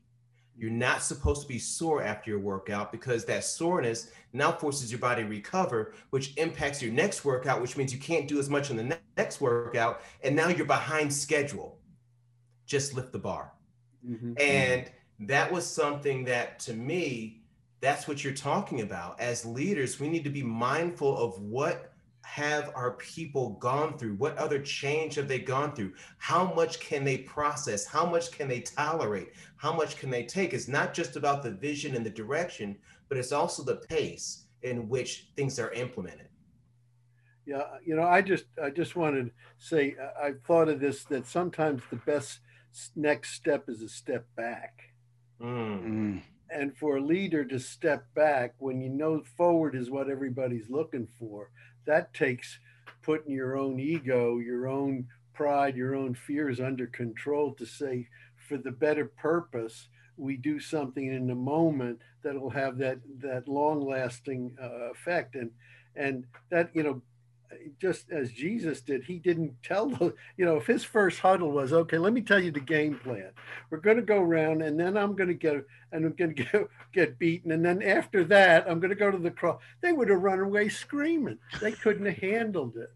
You're 0.56 0.72
not 0.72 1.04
supposed 1.04 1.42
to 1.42 1.48
be 1.48 1.60
sore 1.60 2.02
after 2.02 2.30
your 2.30 2.40
workout 2.40 2.90
because 2.90 3.24
that 3.26 3.44
soreness 3.44 4.10
now 4.32 4.50
forces 4.50 4.90
your 4.90 4.98
body 4.98 5.22
to 5.22 5.28
recover, 5.28 5.94
which 6.10 6.36
impacts 6.36 6.82
your 6.82 6.92
next 6.92 7.24
workout, 7.24 7.62
which 7.62 7.76
means 7.76 7.92
you 7.92 8.00
can't 8.00 8.26
do 8.26 8.40
as 8.40 8.50
much 8.50 8.70
in 8.70 8.76
the 8.76 8.98
next 9.16 9.40
workout. 9.40 10.02
And 10.24 10.34
now 10.34 10.48
you're 10.48 10.66
behind 10.66 11.14
schedule. 11.14 11.78
Just 12.66 12.94
lift 12.94 13.12
the 13.12 13.20
bar. 13.20 13.52
Mm-hmm. 14.04 14.32
And 14.40 14.90
that 15.20 15.52
was 15.52 15.64
something 15.64 16.24
that 16.24 16.58
to 16.60 16.74
me, 16.74 17.42
that's 17.80 18.08
what 18.08 18.24
you're 18.24 18.34
talking 18.34 18.80
about. 18.80 19.20
As 19.20 19.46
leaders, 19.46 20.00
we 20.00 20.08
need 20.08 20.24
to 20.24 20.30
be 20.30 20.42
mindful 20.42 21.16
of 21.16 21.40
what 21.40 21.92
have 22.28 22.70
our 22.74 22.92
people 22.92 23.50
gone 23.58 23.96
through? 23.96 24.14
What 24.14 24.36
other 24.36 24.60
change 24.60 25.14
have 25.14 25.28
they 25.28 25.38
gone 25.38 25.74
through? 25.74 25.94
How 26.18 26.52
much 26.52 26.78
can 26.78 27.02
they 27.02 27.18
process? 27.18 27.86
How 27.86 28.04
much 28.04 28.30
can 28.30 28.48
they 28.48 28.60
tolerate? 28.60 29.32
How 29.56 29.72
much 29.72 29.96
can 29.96 30.10
they 30.10 30.24
take? 30.24 30.52
It's 30.52 30.68
not 30.68 30.92
just 30.92 31.16
about 31.16 31.42
the 31.42 31.50
vision 31.50 31.96
and 31.96 32.04
the 32.04 32.10
direction, 32.10 32.76
but 33.08 33.16
it's 33.16 33.32
also 33.32 33.64
the 33.64 33.76
pace 33.76 34.44
in 34.62 34.90
which 34.90 35.30
things 35.36 35.58
are 35.58 35.72
implemented. 35.72 36.28
Yeah, 37.46 37.62
you 37.84 37.96
know, 37.96 38.02
I 38.02 38.20
just 38.20 38.44
I 38.62 38.68
just 38.68 38.94
wanted 38.94 39.24
to 39.24 39.32
say 39.56 39.96
I 40.22 40.32
thought 40.46 40.68
of 40.68 40.80
this 40.80 41.04
that 41.04 41.26
sometimes 41.26 41.82
the 41.88 41.96
best 41.96 42.40
next 42.94 43.32
step 43.32 43.70
is 43.70 43.80
a 43.80 43.88
step 43.88 44.26
back. 44.36 44.74
Mm. 45.40 46.22
And 46.50 46.76
for 46.76 46.96
a 46.96 47.02
leader 47.02 47.44
to 47.46 47.58
step 47.58 48.04
back 48.14 48.54
when 48.58 48.80
you 48.80 48.90
know 48.90 49.22
forward 49.36 49.74
is 49.74 49.90
what 49.90 50.10
everybody's 50.10 50.68
looking 50.68 51.08
for, 51.18 51.50
that 51.86 52.14
takes 52.14 52.58
putting 53.02 53.32
your 53.32 53.56
own 53.56 53.80
ego, 53.80 54.38
your 54.38 54.68
own 54.68 55.06
pride, 55.32 55.76
your 55.76 55.94
own 55.94 56.14
fears 56.14 56.60
under 56.60 56.86
control 56.86 57.54
to 57.54 57.64
say, 57.64 58.08
for 58.36 58.56
the 58.56 58.70
better 58.70 59.06
purpose, 59.06 59.88
we 60.16 60.36
do 60.36 60.58
something 60.58 61.06
in 61.06 61.26
the 61.26 61.34
moment 61.34 62.00
that 62.22 62.40
will 62.40 62.50
have 62.50 62.76
that 62.78 62.98
that 63.20 63.46
long 63.48 63.80
lasting 63.86 64.56
uh, 64.60 64.90
effect. 64.90 65.36
And 65.36 65.50
and 65.94 66.24
that 66.50 66.70
you 66.74 66.82
know 66.82 67.02
just 67.80 68.10
as 68.10 68.32
Jesus 68.32 68.80
did, 68.80 69.04
he 69.04 69.18
didn't 69.18 69.54
tell 69.62 69.90
you 70.36 70.44
know, 70.44 70.56
if 70.56 70.66
his 70.66 70.84
first 70.84 71.20
huddle 71.20 71.52
was, 71.52 71.72
okay, 71.72 71.98
let 71.98 72.12
me 72.12 72.20
tell 72.20 72.38
you 72.38 72.50
the 72.50 72.60
game 72.60 72.98
plan. 72.98 73.30
We're 73.70 73.78
going 73.78 73.96
to 73.96 74.02
go 74.02 74.20
around 74.20 74.62
and 74.62 74.78
then 74.78 74.96
I'm 74.96 75.14
going 75.14 75.28
to 75.28 75.34
get, 75.34 75.64
and 75.92 76.04
I'm 76.04 76.12
going 76.12 76.34
to 76.34 76.44
get, 76.44 76.68
get 76.92 77.18
beaten. 77.18 77.52
And 77.52 77.64
then 77.64 77.82
after 77.82 78.24
that, 78.24 78.68
I'm 78.68 78.80
going 78.80 78.90
to 78.90 78.96
go 78.96 79.10
to 79.10 79.18
the 79.18 79.30
cross. 79.30 79.60
They 79.80 79.92
would 79.92 80.10
have 80.10 80.22
run 80.22 80.40
away 80.40 80.68
screaming. 80.68 81.38
They 81.60 81.72
couldn't 81.72 82.06
have 82.06 82.18
handled 82.18 82.76
it. 82.76 82.90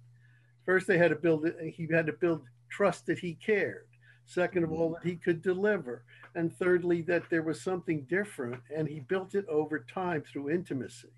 First, 0.65 0.87
they 0.87 0.99
had 0.99 1.11
to 1.11 1.17
build 1.17 1.45
it. 1.45 1.57
He 1.75 1.89
had 1.91 2.07
to 2.07 2.13
build 2.13 2.43
trust 2.71 3.07
that 3.07 3.19
he 3.19 3.35
cared. 3.35 3.87
Second 4.27 4.65
of 4.65 4.73
all, 4.73 4.91
that 4.91 5.07
he 5.09 5.17
could 5.17 5.43
deliver. 5.43 6.05
And 6.35 6.57
thirdly, 6.57 7.03
that 7.03 7.29
there 7.29 7.43
was 7.43 7.61
something 7.61 8.03
different. 8.03 8.63
And 8.75 8.89
he 8.89 9.01
built 9.01 9.35
it 9.35 9.47
over 9.49 9.81
time 9.81 10.23
through 10.23 10.51
intimacy 10.51 11.09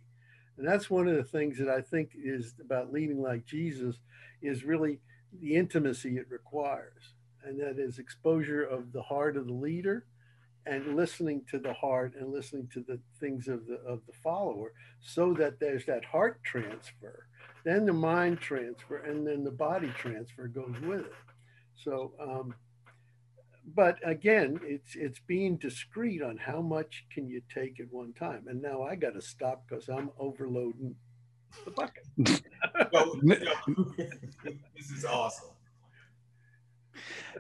and 0.57 0.67
that's 0.67 0.91
one 0.91 1.09
of 1.09 1.17
the 1.17 1.25
things 1.25 1.59
that 1.59 1.69
I 1.69 1.81
think 1.81 2.11
is 2.15 2.55
about 2.61 2.93
leading 2.93 3.21
like 3.21 3.45
Jesus 3.45 3.97
is 4.43 4.65
really 4.65 5.01
the 5.41 5.57
intimacy 5.57 6.17
it 6.17 6.31
requires. 6.31 7.15
And 7.45 7.61
that 7.61 7.79
is 7.79 7.99
exposure 7.99 8.63
of 8.63 8.93
the 8.93 9.03
heart 9.03 9.37
of 9.37 9.47
the 9.47 9.53
leader 9.53 10.07
and 10.67 10.97
listening 10.97 11.43
to 11.51 11.59
the 11.59 11.73
heart 11.73 12.15
and 12.19 12.33
listening 12.33 12.69
to 12.73 12.81
the 12.81 12.99
things 13.21 13.49
of 13.49 13.67
the 13.67 13.77
of 13.87 14.01
the 14.07 14.13
follower 14.23 14.73
so 15.01 15.35
that 15.35 15.61
there's 15.61 15.85
that 15.85 16.05
heart 16.05 16.43
transfer 16.43 17.27
then 17.65 17.85
the 17.85 17.93
mind 17.93 18.41
transfer 18.41 18.99
and 18.99 19.27
then 19.27 19.45
the 19.45 19.51
body 19.51 19.93
transfer 19.99 20.47
goes 20.47 20.75
with 20.87 21.01
it 21.01 21.13
so 21.75 22.13
um, 22.21 22.55
but 23.67 23.99
again, 24.05 24.61
it's 24.63 24.95
it's 24.95 25.21
being 25.21 25.57
discreet 25.57 26.23
on 26.23 26.37
how 26.37 26.61
much 26.61 27.07
can 27.13 27.29
you 27.29 27.41
take 27.53 27.81
at 27.81 27.87
one 27.91 28.13
time. 28.13 28.45
And 28.47 28.61
now 28.61 28.83
I 28.83 28.95
got 28.95 29.15
to 29.15 29.23
stop 29.23 29.65
because 29.67 29.89
I'm 29.89 30.11
overloading 30.19 30.95
the 31.65 31.71
bucket. 31.71 32.05
this 34.77 34.91
is 34.91 35.05
awesome. 35.05 35.51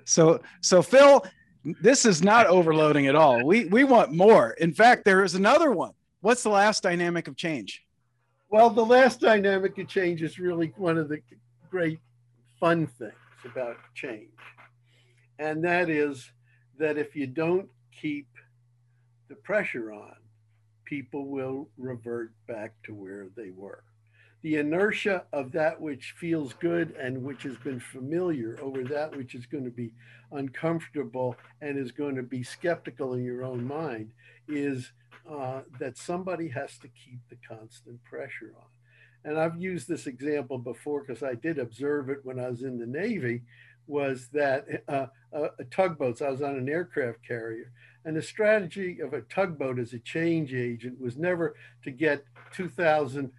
So 0.04 0.40
so 0.62 0.82
Phil, 0.82 1.24
this 1.82 2.06
is 2.06 2.22
not 2.22 2.46
overloading 2.46 3.06
at 3.06 3.16
all. 3.16 3.44
We 3.44 3.66
we 3.66 3.84
want 3.84 4.12
more. 4.12 4.52
In 4.52 4.72
fact, 4.72 5.04
there 5.04 5.24
is 5.24 5.34
another 5.34 5.72
one. 5.72 5.92
What's 6.20 6.42
the 6.42 6.50
last 6.50 6.82
dynamic 6.82 7.28
of 7.28 7.36
change? 7.36 7.82
Well, 8.48 8.70
the 8.70 8.84
last 8.84 9.20
dynamic 9.20 9.76
of 9.78 9.88
change 9.88 10.22
is 10.22 10.38
really 10.38 10.72
one 10.76 10.96
of 10.96 11.08
the 11.08 11.20
great 11.70 11.98
fun 12.58 12.86
things 12.86 13.12
about 13.44 13.76
change 13.94 14.30
and 15.38 15.64
that 15.64 15.90
is 15.90 16.30
that 16.78 16.98
if 16.98 17.14
you 17.16 17.26
don't 17.26 17.68
keep 17.92 18.28
the 19.28 19.34
pressure 19.36 19.92
on, 19.92 20.14
people 20.84 21.26
will 21.26 21.68
revert 21.78 22.32
back 22.46 22.72
to 22.84 22.94
where 22.94 23.28
they 23.36 23.50
were. 23.50 23.84
The 24.42 24.56
inertia 24.56 25.24
of 25.32 25.52
that 25.52 25.80
which 25.80 26.14
feels 26.18 26.52
good 26.54 26.94
and 27.00 27.22
which 27.22 27.44
has 27.44 27.56
been 27.56 27.80
familiar 27.80 28.58
over 28.60 28.84
that 28.84 29.16
which 29.16 29.34
is 29.34 29.46
going 29.46 29.64
to 29.64 29.70
be 29.70 29.94
uncomfortable 30.32 31.36
and 31.62 31.78
is 31.78 31.92
going 31.92 32.16
to 32.16 32.22
be 32.22 32.42
skeptical 32.42 33.14
in 33.14 33.24
your 33.24 33.42
own 33.42 33.66
mind 33.66 34.10
is 34.46 34.92
uh, 35.30 35.62
that 35.80 35.96
somebody 35.96 36.48
has 36.48 36.76
to 36.78 36.88
keep 36.88 37.20
the 37.30 37.38
constant 37.48 38.02
pressure 38.04 38.52
on. 38.58 38.66
And 39.24 39.38
I've 39.38 39.56
used 39.56 39.88
this 39.88 40.06
example 40.06 40.58
before 40.58 41.02
because 41.02 41.22
I 41.22 41.34
did 41.34 41.58
observe 41.58 42.10
it 42.10 42.18
when 42.24 42.38
I 42.38 42.50
was 42.50 42.62
in 42.62 42.78
the 42.78 42.86
Navy, 42.86 43.42
was 43.86 44.28
that 44.32 44.66
uh, 44.88 45.06
uh, 45.32 45.48
tugboats, 45.70 46.22
I 46.22 46.30
was 46.30 46.42
on 46.42 46.56
an 46.56 46.68
aircraft 46.68 47.18
carrier, 47.26 47.72
and 48.04 48.16
the 48.16 48.22
strategy 48.22 49.00
of 49.00 49.12
a 49.12 49.22
tugboat 49.22 49.78
as 49.78 49.92
a 49.92 49.98
change 49.98 50.52
agent 50.54 51.00
was 51.00 51.16
never 51.16 51.54
to 51.82 51.90
get 51.90 52.24
2,000 52.52 53.30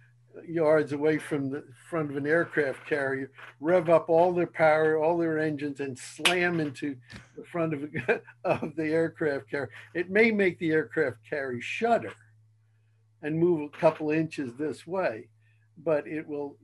yards 0.46 0.92
away 0.92 1.18
from 1.18 1.50
the 1.50 1.64
front 1.88 2.10
of 2.10 2.16
an 2.16 2.26
aircraft 2.26 2.86
carrier, 2.86 3.30
rev 3.60 3.88
up 3.88 4.08
all 4.08 4.32
their 4.32 4.46
power, 4.46 4.98
all 4.98 5.16
their 5.16 5.38
engines, 5.38 5.80
and 5.80 5.98
slam 5.98 6.60
into 6.60 6.96
the 7.36 7.44
front 7.44 7.72
of, 7.72 7.88
of 8.44 8.76
the 8.76 8.84
aircraft 8.84 9.50
carrier. 9.50 9.70
It 9.94 10.10
may 10.10 10.30
make 10.30 10.58
the 10.58 10.72
aircraft 10.72 11.18
carrier 11.28 11.60
shudder 11.60 12.12
and 13.22 13.38
move 13.38 13.62
a 13.62 13.78
couple 13.78 14.10
inches 14.10 14.54
this 14.56 14.86
way, 14.86 15.28
but 15.78 16.06
it 16.06 16.26
will 16.26 16.56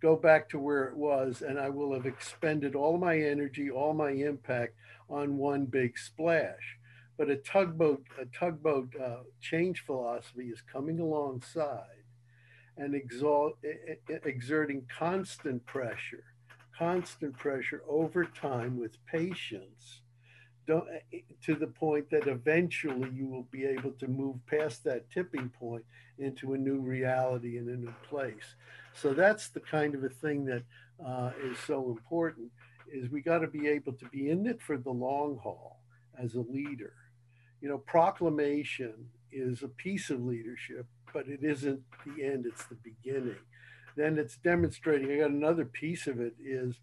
go 0.00 0.16
back 0.16 0.48
to 0.50 0.58
where 0.58 0.84
it 0.84 0.96
was 0.96 1.42
and 1.42 1.58
I 1.58 1.68
will 1.68 1.92
have 1.94 2.06
expended 2.06 2.74
all 2.74 2.98
my 2.98 3.18
energy, 3.18 3.70
all 3.70 3.94
my 3.94 4.10
impact 4.10 4.74
on 5.08 5.36
one 5.36 5.66
big 5.66 5.98
splash. 5.98 6.78
But 7.16 7.30
a 7.30 7.36
tugboat, 7.36 8.04
a 8.20 8.26
tugboat 8.26 8.94
uh, 8.96 9.22
change 9.40 9.84
philosophy 9.84 10.48
is 10.48 10.62
coming 10.62 11.00
alongside 11.00 12.04
and 12.76 12.94
exalt, 12.94 13.58
exerting 14.24 14.86
constant 14.88 15.66
pressure, 15.66 16.24
constant 16.78 17.36
pressure 17.36 17.82
over 17.88 18.24
time 18.24 18.78
with 18.78 19.04
patience 19.06 20.02
don't, 20.68 20.86
to 21.44 21.54
the 21.54 21.66
point 21.66 22.10
that 22.10 22.26
eventually 22.26 23.10
you 23.12 23.26
will 23.26 23.46
be 23.50 23.64
able 23.64 23.92
to 23.92 24.06
move 24.06 24.36
past 24.46 24.84
that 24.84 25.10
tipping 25.10 25.48
point 25.48 25.84
into 26.18 26.52
a 26.52 26.58
new 26.58 26.78
reality 26.78 27.56
and 27.56 27.68
a 27.70 27.76
new 27.76 27.94
place. 28.08 28.54
So 28.92 29.14
that's 29.14 29.48
the 29.48 29.60
kind 29.60 29.94
of 29.94 30.04
a 30.04 30.10
thing 30.10 30.44
that 30.44 30.62
uh, 31.04 31.30
is 31.42 31.58
so 31.66 31.88
important 31.88 32.50
is 32.92 33.10
we 33.10 33.22
got 33.22 33.38
to 33.38 33.46
be 33.48 33.66
able 33.66 33.94
to 33.94 34.04
be 34.06 34.28
in 34.28 34.46
it 34.46 34.60
for 34.60 34.76
the 34.76 34.90
long 34.90 35.38
haul 35.42 35.80
as 36.22 36.34
a 36.34 36.40
leader. 36.40 36.92
You 37.62 37.70
know, 37.70 37.78
proclamation 37.78 38.92
is 39.32 39.62
a 39.62 39.68
piece 39.68 40.10
of 40.10 40.22
leadership, 40.22 40.86
but 41.14 41.28
it 41.28 41.40
isn't 41.42 41.80
the 42.04 42.24
end, 42.24 42.44
it's 42.44 42.66
the 42.66 42.76
beginning. 42.76 43.40
Then 43.96 44.18
it's 44.18 44.36
demonstrating, 44.36 45.10
I 45.10 45.18
got 45.18 45.30
another 45.30 45.64
piece 45.64 46.06
of 46.06 46.20
it 46.20 46.34
is 46.44 46.76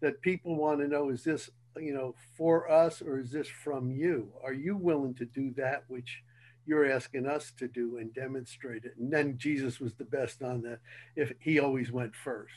that 0.00 0.20
people 0.22 0.56
want 0.56 0.80
to 0.80 0.88
know 0.88 1.10
is 1.10 1.24
this, 1.24 1.50
you 1.76 1.92
know, 1.92 2.14
for 2.36 2.70
us 2.70 3.02
or 3.02 3.18
is 3.18 3.30
this 3.30 3.48
from 3.48 3.90
you? 3.90 4.32
Are 4.42 4.52
you 4.52 4.76
willing 4.76 5.14
to 5.14 5.24
do 5.24 5.52
that 5.56 5.84
which 5.88 6.22
you're 6.68 6.90
asking 6.90 7.26
us 7.26 7.52
to 7.58 7.66
do 7.66 7.96
and 7.96 8.12
demonstrate 8.12 8.84
it. 8.84 8.92
And 8.98 9.10
then 9.10 9.38
Jesus 9.38 9.80
was 9.80 9.94
the 9.94 10.04
best 10.04 10.42
on 10.42 10.60
that. 10.62 10.80
If 11.16 11.32
he 11.40 11.58
always 11.58 11.90
went 11.90 12.14
first. 12.14 12.52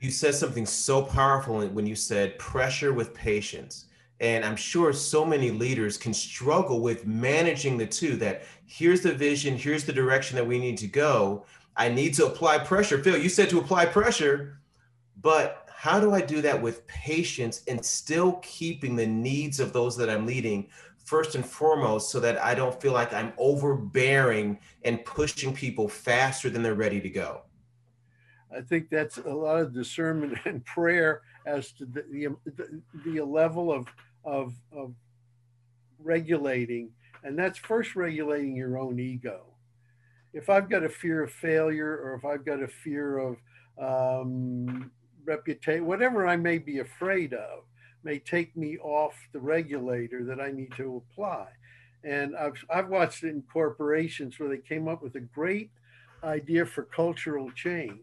You 0.00 0.10
said 0.10 0.34
something 0.34 0.66
so 0.66 1.02
powerful 1.02 1.64
when 1.68 1.86
you 1.86 1.94
said 1.94 2.36
pressure 2.38 2.92
with 2.92 3.14
patience. 3.14 3.86
And 4.20 4.44
I'm 4.44 4.56
sure 4.56 4.92
so 4.92 5.24
many 5.24 5.50
leaders 5.50 5.96
can 5.96 6.12
struggle 6.12 6.80
with 6.80 7.06
managing 7.06 7.78
the 7.78 7.86
two 7.86 8.16
that 8.16 8.42
here's 8.66 9.02
the 9.02 9.12
vision, 9.12 9.56
here's 9.56 9.84
the 9.84 9.92
direction 9.92 10.36
that 10.36 10.46
we 10.46 10.58
need 10.58 10.78
to 10.78 10.88
go. 10.88 11.46
I 11.76 11.88
need 11.88 12.14
to 12.14 12.26
apply 12.26 12.58
pressure. 12.58 13.02
Phil, 13.02 13.18
you 13.18 13.28
said 13.28 13.50
to 13.50 13.58
apply 13.58 13.86
pressure, 13.86 14.58
but 15.20 15.63
how 15.84 16.00
do 16.00 16.14
I 16.14 16.22
do 16.22 16.40
that 16.40 16.62
with 16.62 16.86
patience 16.86 17.60
and 17.68 17.84
still 17.84 18.40
keeping 18.40 18.96
the 18.96 19.06
needs 19.06 19.60
of 19.60 19.74
those 19.74 19.98
that 19.98 20.08
I'm 20.08 20.24
leading 20.24 20.70
first 21.04 21.34
and 21.34 21.44
foremost 21.44 22.10
so 22.10 22.20
that 22.20 22.42
I 22.42 22.54
don't 22.54 22.80
feel 22.80 22.94
like 22.94 23.12
I'm 23.12 23.34
overbearing 23.36 24.60
and 24.82 25.04
pushing 25.04 25.54
people 25.54 25.86
faster 25.86 26.48
than 26.48 26.62
they're 26.62 26.74
ready 26.74 27.02
to 27.02 27.10
go. 27.10 27.42
I 28.50 28.62
think 28.62 28.88
that's 28.88 29.18
a 29.18 29.28
lot 29.28 29.60
of 29.60 29.74
discernment 29.74 30.38
and 30.46 30.64
prayer 30.64 31.20
as 31.44 31.72
to 31.72 31.84
the, 31.84 32.34
the, 32.46 32.80
the 33.04 33.20
level 33.20 33.70
of, 33.70 33.86
of, 34.24 34.54
of 34.74 34.94
regulating. 35.98 36.92
And 37.24 37.38
that's 37.38 37.58
first 37.58 37.94
regulating 37.94 38.56
your 38.56 38.78
own 38.78 38.98
ego. 38.98 39.42
If 40.32 40.48
I've 40.48 40.70
got 40.70 40.82
a 40.82 40.88
fear 40.88 41.22
of 41.22 41.30
failure 41.30 42.00
or 42.02 42.14
if 42.14 42.24
I've 42.24 42.46
got 42.46 42.62
a 42.62 42.68
fear 42.68 43.18
of 43.18 43.36
um, 43.78 44.90
reputation, 45.24 45.86
whatever 45.86 46.26
I 46.26 46.36
may 46.36 46.58
be 46.58 46.78
afraid 46.78 47.34
of, 47.34 47.64
may 48.02 48.18
take 48.18 48.56
me 48.56 48.78
off 48.78 49.14
the 49.32 49.40
regulator 49.40 50.24
that 50.24 50.40
I 50.40 50.50
need 50.50 50.72
to 50.76 51.02
apply. 51.10 51.48
And 52.04 52.36
I've, 52.36 52.62
I've 52.68 52.88
watched 52.88 53.24
it 53.24 53.28
in 53.28 53.42
corporations 53.50 54.38
where 54.38 54.48
they 54.48 54.58
came 54.58 54.88
up 54.88 55.02
with 55.02 55.14
a 55.14 55.20
great 55.20 55.70
idea 56.22 56.66
for 56.66 56.82
cultural 56.84 57.50
change 57.52 57.98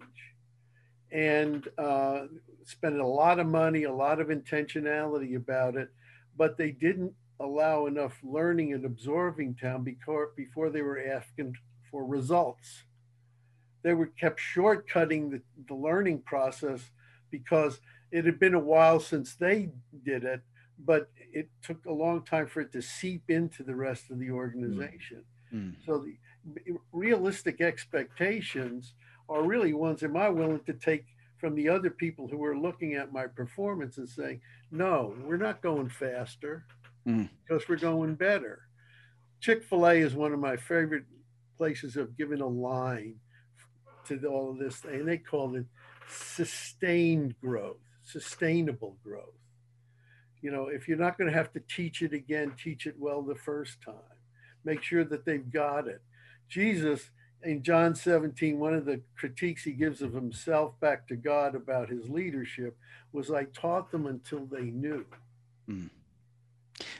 and 1.11 1.67
uh, 1.77 2.21
spent 2.63 2.99
a 2.99 3.05
lot 3.05 3.39
of 3.39 3.47
money, 3.47 3.83
a 3.83 3.93
lot 3.93 4.19
of 4.19 4.27
intentionality 4.27 5.35
about 5.35 5.75
it, 5.75 5.89
but 6.37 6.57
they 6.57 6.71
didn't 6.71 7.13
allow 7.39 7.87
enough 7.87 8.17
learning 8.23 8.73
and 8.73 8.85
absorbing 8.85 9.55
time 9.55 9.83
before, 9.83 10.31
before 10.35 10.69
they 10.69 10.81
were 10.81 11.03
asking 11.11 11.55
for 11.89 12.05
results. 12.05 12.83
They 13.83 13.93
were 13.93 14.07
kept 14.07 14.39
shortcutting 14.39 15.31
the, 15.31 15.41
the 15.67 15.75
learning 15.75 16.19
process 16.19 16.91
because 17.31 17.79
it 18.11 18.25
had 18.25 18.39
been 18.39 18.53
a 18.53 18.59
while 18.59 19.00
since 19.00 19.35
they 19.35 19.69
did 20.03 20.23
it, 20.23 20.41
but 20.85 21.09
it 21.33 21.50
took 21.63 21.85
a 21.85 21.91
long 21.91 22.23
time 22.23 22.47
for 22.47 22.61
it 22.61 22.71
to 22.73 22.81
seep 22.81 23.29
into 23.29 23.63
the 23.63 23.75
rest 23.75 24.11
of 24.11 24.19
the 24.19 24.31
organization. 24.31 25.23
Mm. 25.53 25.75
So 25.85 26.00
the 26.00 26.77
realistic 26.91 27.61
expectations 27.61 28.93
are 29.29 29.43
really 29.43 29.73
ones 29.73 30.03
am 30.03 30.17
I 30.17 30.29
willing 30.29 30.63
to 30.65 30.73
take 30.73 31.05
from 31.38 31.55
the 31.55 31.69
other 31.69 31.89
people 31.89 32.27
who 32.27 32.43
are 32.43 32.57
looking 32.57 32.93
at 32.93 33.13
my 33.13 33.27
performance 33.27 33.97
and 33.97 34.07
saying, 34.07 34.41
no, 34.71 35.15
we're 35.23 35.38
not 35.38 35.61
going 35.61 35.89
faster 35.89 36.65
mm. 37.07 37.29
because 37.43 37.67
we're 37.67 37.77
going 37.77 38.15
better. 38.15 38.61
Chick 39.39 39.63
fil 39.63 39.88
A 39.88 39.93
is 39.93 40.13
one 40.13 40.33
of 40.33 40.39
my 40.39 40.55
favorite 40.55 41.05
places 41.57 41.97
of 41.97 42.15
giving 42.15 42.41
a 42.41 42.47
line 42.47 43.15
to 44.07 44.23
all 44.27 44.51
of 44.51 44.59
this, 44.59 44.83
and 44.83 45.07
they 45.07 45.17
call 45.17 45.55
it 45.55 45.65
sustained 46.11 47.35
growth, 47.39 47.77
sustainable 48.03 48.97
growth. 49.03 49.25
You 50.41 50.51
know, 50.51 50.67
if 50.67 50.87
you're 50.87 50.97
not 50.97 51.17
going 51.17 51.29
to 51.29 51.37
have 51.37 51.53
to 51.53 51.59
teach 51.59 52.01
it 52.01 52.13
again, 52.13 52.53
teach 52.61 52.87
it 52.87 52.95
well 52.97 53.21
the 53.21 53.35
first 53.35 53.81
time. 53.81 53.95
Make 54.63 54.81
sure 54.81 55.03
that 55.03 55.25
they've 55.25 55.51
got 55.51 55.87
it. 55.87 56.01
Jesus 56.49 57.11
in 57.43 57.63
John 57.63 57.95
17, 57.95 58.59
one 58.59 58.73
of 58.73 58.85
the 58.85 59.01
critiques 59.17 59.63
he 59.63 59.71
gives 59.71 60.01
of 60.01 60.13
himself 60.13 60.79
back 60.79 61.07
to 61.07 61.15
God 61.15 61.55
about 61.55 61.89
his 61.89 62.09
leadership 62.09 62.77
was 63.11 63.31
I 63.31 63.45
taught 63.45 63.91
them 63.91 64.05
until 64.05 64.45
they 64.45 64.65
knew. 64.65 65.05
Mm. 65.67 65.89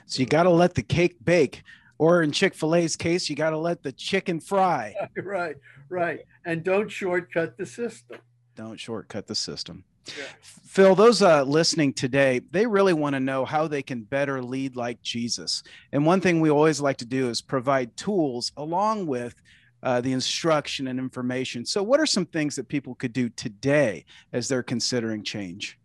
So 0.06 0.20
you 0.20 0.26
got 0.26 0.44
to 0.44 0.50
let 0.50 0.74
the 0.74 0.82
cake 0.82 1.16
bake. 1.24 1.62
Or 1.98 2.22
in 2.22 2.32
Chick 2.32 2.54
fil 2.54 2.74
A's 2.74 2.96
case, 2.96 3.30
you 3.30 3.36
got 3.36 3.50
to 3.50 3.58
let 3.58 3.84
the 3.84 3.92
chicken 3.92 4.40
fry. 4.40 4.94
right, 5.16 5.56
right. 5.88 6.20
And 6.44 6.64
don't 6.64 6.90
shortcut 6.90 7.56
the 7.56 7.66
system. 7.66 8.18
Don't 8.54 8.78
shortcut 8.78 9.26
the 9.26 9.34
system. 9.34 9.84
Yeah. 10.06 10.24
Phil, 10.40 10.94
those 10.94 11.22
uh, 11.22 11.44
listening 11.44 11.92
today, 11.92 12.40
they 12.50 12.66
really 12.66 12.92
want 12.92 13.14
to 13.14 13.20
know 13.20 13.44
how 13.44 13.68
they 13.68 13.82
can 13.82 14.02
better 14.02 14.42
lead 14.42 14.74
like 14.74 15.00
Jesus. 15.02 15.62
And 15.92 16.04
one 16.04 16.20
thing 16.20 16.40
we 16.40 16.50
always 16.50 16.80
like 16.80 16.96
to 16.98 17.04
do 17.04 17.28
is 17.28 17.40
provide 17.40 17.96
tools 17.96 18.52
along 18.56 19.06
with 19.06 19.34
uh, 19.82 20.00
the 20.00 20.12
instruction 20.12 20.88
and 20.88 20.98
information. 20.98 21.64
So, 21.64 21.82
what 21.82 22.00
are 22.00 22.06
some 22.06 22.26
things 22.26 22.56
that 22.56 22.68
people 22.68 22.94
could 22.94 23.12
do 23.12 23.28
today 23.30 24.04
as 24.32 24.48
they're 24.48 24.62
considering 24.62 25.24
change? 25.24 25.78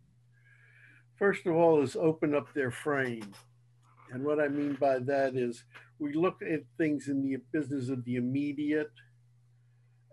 First 1.18 1.48
of 1.48 1.56
all, 1.56 1.82
is 1.82 1.96
open 1.96 2.36
up 2.36 2.54
their 2.54 2.72
frame. 2.72 3.34
And 4.12 4.24
what 4.24 4.40
I 4.40 4.48
mean 4.48 4.78
by 4.80 5.00
that 5.00 5.36
is 5.36 5.64
we 6.00 6.14
look 6.14 6.42
at 6.42 6.62
things 6.78 7.08
in 7.08 7.24
the 7.24 7.38
business 7.52 7.90
of 7.90 8.06
the 8.06 8.16
immediate 8.16 8.92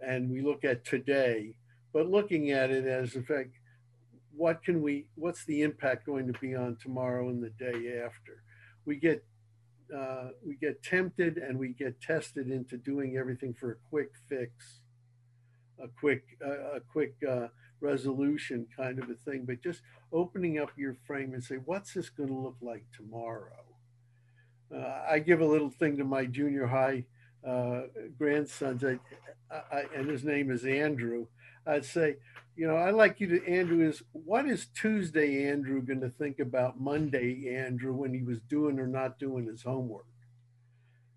and 0.05 0.31
we 0.31 0.41
look 0.41 0.65
at 0.65 0.85
today, 0.85 1.55
but 1.95 2.11
looking 2.11 2.51
at 2.51 2.71
it 2.71 2.87
as 2.87 3.15
in 3.15 3.25
fact, 3.25 3.51
what 4.37 4.63
can 4.65 4.83
we, 4.83 5.07
what's 5.15 5.45
the 5.45 5.63
impact 5.63 6.05
going 6.05 6.27
to 6.27 6.39
be 6.41 6.55
on 6.55 6.77
tomorrow 6.83 7.29
and 7.29 7.43
the 7.43 7.51
day 7.51 8.03
after? 8.05 8.43
We 8.85 8.97
get 8.97 9.25
uh, 9.95 10.31
we 10.45 10.57
get 10.57 10.83
tempted 10.83 11.37
and 11.37 11.59
we 11.59 11.69
get 11.69 12.01
tested 12.01 12.51
into 12.51 12.77
doing 12.77 13.17
everything 13.17 13.55
for 13.55 13.73
a 13.73 13.77
quick 13.91 14.11
fix, 14.29 14.81
a 15.81 15.87
quick 15.89 16.25
uh, 16.45 16.77
a 16.77 16.81
quick 16.81 17.15
uh, 17.29 17.49
resolution 17.81 18.67
kind 18.77 18.99
of 18.99 19.09
a 19.09 19.15
thing. 19.15 19.45
But 19.47 19.63
just 19.63 19.83
opening 20.13 20.59
up 20.59 20.71
your 20.77 20.97
frame 21.07 21.33
and 21.33 21.45
say, 21.45 21.57
what's 21.57 21.93
this 21.95 22.11
going 22.11 22.31
to 22.31 22.35
look 22.35 22.57
like 22.61 22.85
tomorrow? 22.97 23.63
Uh, 24.75 25.03
I 25.09 25.21
give 25.21 25.41
a 25.41 25.47
little 25.47 25.71
thing 25.71 25.97
to 25.99 26.05
my 26.05 26.25
junior 26.25 26.67
high 26.67 27.05
uh, 27.47 27.83
grandsons, 28.19 28.83
I, 28.83 28.99
I, 29.51 29.85
and 29.95 30.09
his 30.09 30.25
name 30.25 30.51
is 30.51 30.65
Andrew. 30.65 31.27
I'd 31.67 31.85
say, 31.85 32.17
you 32.57 32.67
know, 32.67 32.77
I'd 32.77 32.95
like 32.95 33.21
you 33.21 33.27
to, 33.29 33.47
Andrew, 33.51 33.89
is 33.89 34.03
what 34.13 34.47
is 34.47 34.67
Tuesday 34.75 35.49
Andrew 35.49 35.83
going 35.83 36.01
to 36.01 36.11
think 36.11 36.39
about 36.39 36.81
Monday 36.81 37.55
Andrew 37.57 37.93
when 37.93 38.15
he 38.15 38.23
was 38.23 38.41
doing 38.41 38.79
or 38.79 38.87
not 38.87 39.19
doing 39.19 39.47
his 39.47 39.63
homework? 39.63 40.07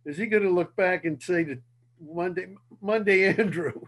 Is 0.05 0.17
he 0.17 0.25
going 0.25 0.43
to 0.43 0.49
look 0.49 0.75
back 0.75 1.05
and 1.05 1.21
say 1.21 1.43
to 1.43 1.57
Monday, 2.01 2.55
Monday 2.81 3.27
Andrew, 3.39 3.81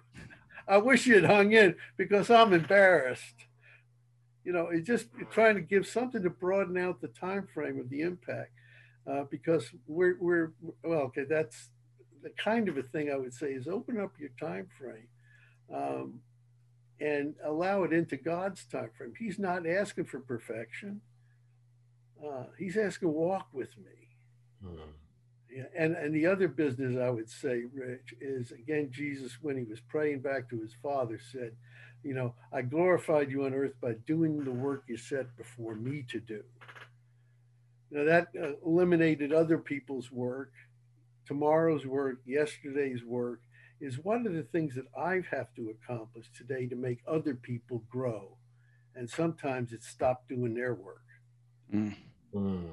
I 0.67 0.77
wish 0.77 1.07
you 1.07 1.15
had 1.15 1.25
hung 1.25 1.53
in 1.53 1.75
because 1.97 2.29
I'm 2.29 2.53
embarrassed. 2.53 3.45
You 4.43 4.53
know, 4.53 4.67
it's 4.67 4.87
just 4.87 5.07
trying 5.31 5.55
to 5.55 5.61
give 5.61 5.87
something 5.87 6.21
to 6.23 6.29
broaden 6.29 6.77
out 6.77 7.01
the 7.01 7.07
time 7.07 7.47
frame 7.53 7.79
of 7.79 7.89
the 7.89 8.01
impact, 8.01 8.51
uh, 9.09 9.23
because 9.29 9.69
we're 9.87 10.17
we're 10.19 10.51
well, 10.83 11.01
okay. 11.01 11.23
That's 11.27 11.69
the 12.23 12.31
kind 12.31 12.67
of 12.67 12.77
a 12.77 12.83
thing 12.83 13.11
I 13.11 13.15
would 13.15 13.33
say 13.33 13.47
is 13.53 13.67
open 13.67 13.99
up 13.99 14.11
your 14.19 14.31
time 14.39 14.67
frame. 14.77 15.07
Um, 15.73 16.21
and 17.01 17.36
allow 17.44 17.84
it 17.84 17.94
into 17.94 18.18
God's 18.18 18.65
time 18.65 18.89
frame. 18.98 19.13
He's 19.18 19.39
not 19.39 19.68
asking 19.68 20.06
for 20.06 20.20
perfection. 20.20 21.01
Uh, 22.24 22.46
he's 22.58 22.77
asking 22.77 23.13
walk 23.13 23.48
with 23.53 23.70
me. 23.77 24.65
Hmm. 24.68 24.91
Yeah, 25.51 25.63
and 25.75 25.96
and 25.96 26.13
the 26.13 26.27
other 26.27 26.48
business 26.48 26.98
I 26.98 27.10
would 27.10 27.29
say, 27.29 27.63
Rich, 27.74 28.13
is 28.22 28.51
again 28.51 28.89
Jesus 28.91 29.38
when 29.41 29.58
he 29.58 29.63
was 29.63 29.79
praying 29.79 30.20
back 30.20 30.50
to 30.50 30.60
his 30.60 30.75
Father 30.84 31.20
said, 31.32 31.53
you 32.03 32.13
know, 32.13 32.36
I 32.53 32.62
glorified 32.62 33.32
you 33.32 33.46
on 33.46 33.53
earth 33.53 33.74
by 33.82 33.94
doing 34.06 34.44
the 34.44 34.51
work 34.51 34.84
you 34.88 34.98
set 34.98 35.36
before 35.38 35.75
me 35.75 36.06
to 36.10 36.20
do. 36.20 36.44
Now 37.92 38.03
that 38.03 38.27
uh, 38.40 38.51
eliminated 38.66 39.33
other 39.33 39.57
people's 39.57 40.12
work, 40.12 40.51
tomorrow's 41.25 41.85
work, 41.85 42.20
yesterday's 42.25 43.03
work, 43.03 43.42
is 43.79 44.00
what 44.00 44.25
are 44.25 44.31
the 44.31 44.44
things 44.44 44.75
that 44.75 44.85
I 44.98 45.22
have 45.31 45.53
to 45.55 45.70
accomplish 45.70 46.27
today 46.35 46.68
to 46.68 46.75
make 46.75 47.00
other 47.07 47.35
people 47.35 47.83
grow? 47.89 48.37
And 48.96 49.09
sometimes 49.09 49.72
it's 49.72 49.87
stop 49.87 50.27
doing 50.27 50.53
their 50.53 50.74
work. 50.74 51.03
Mm. 51.74 51.96
Mm. 52.33 52.70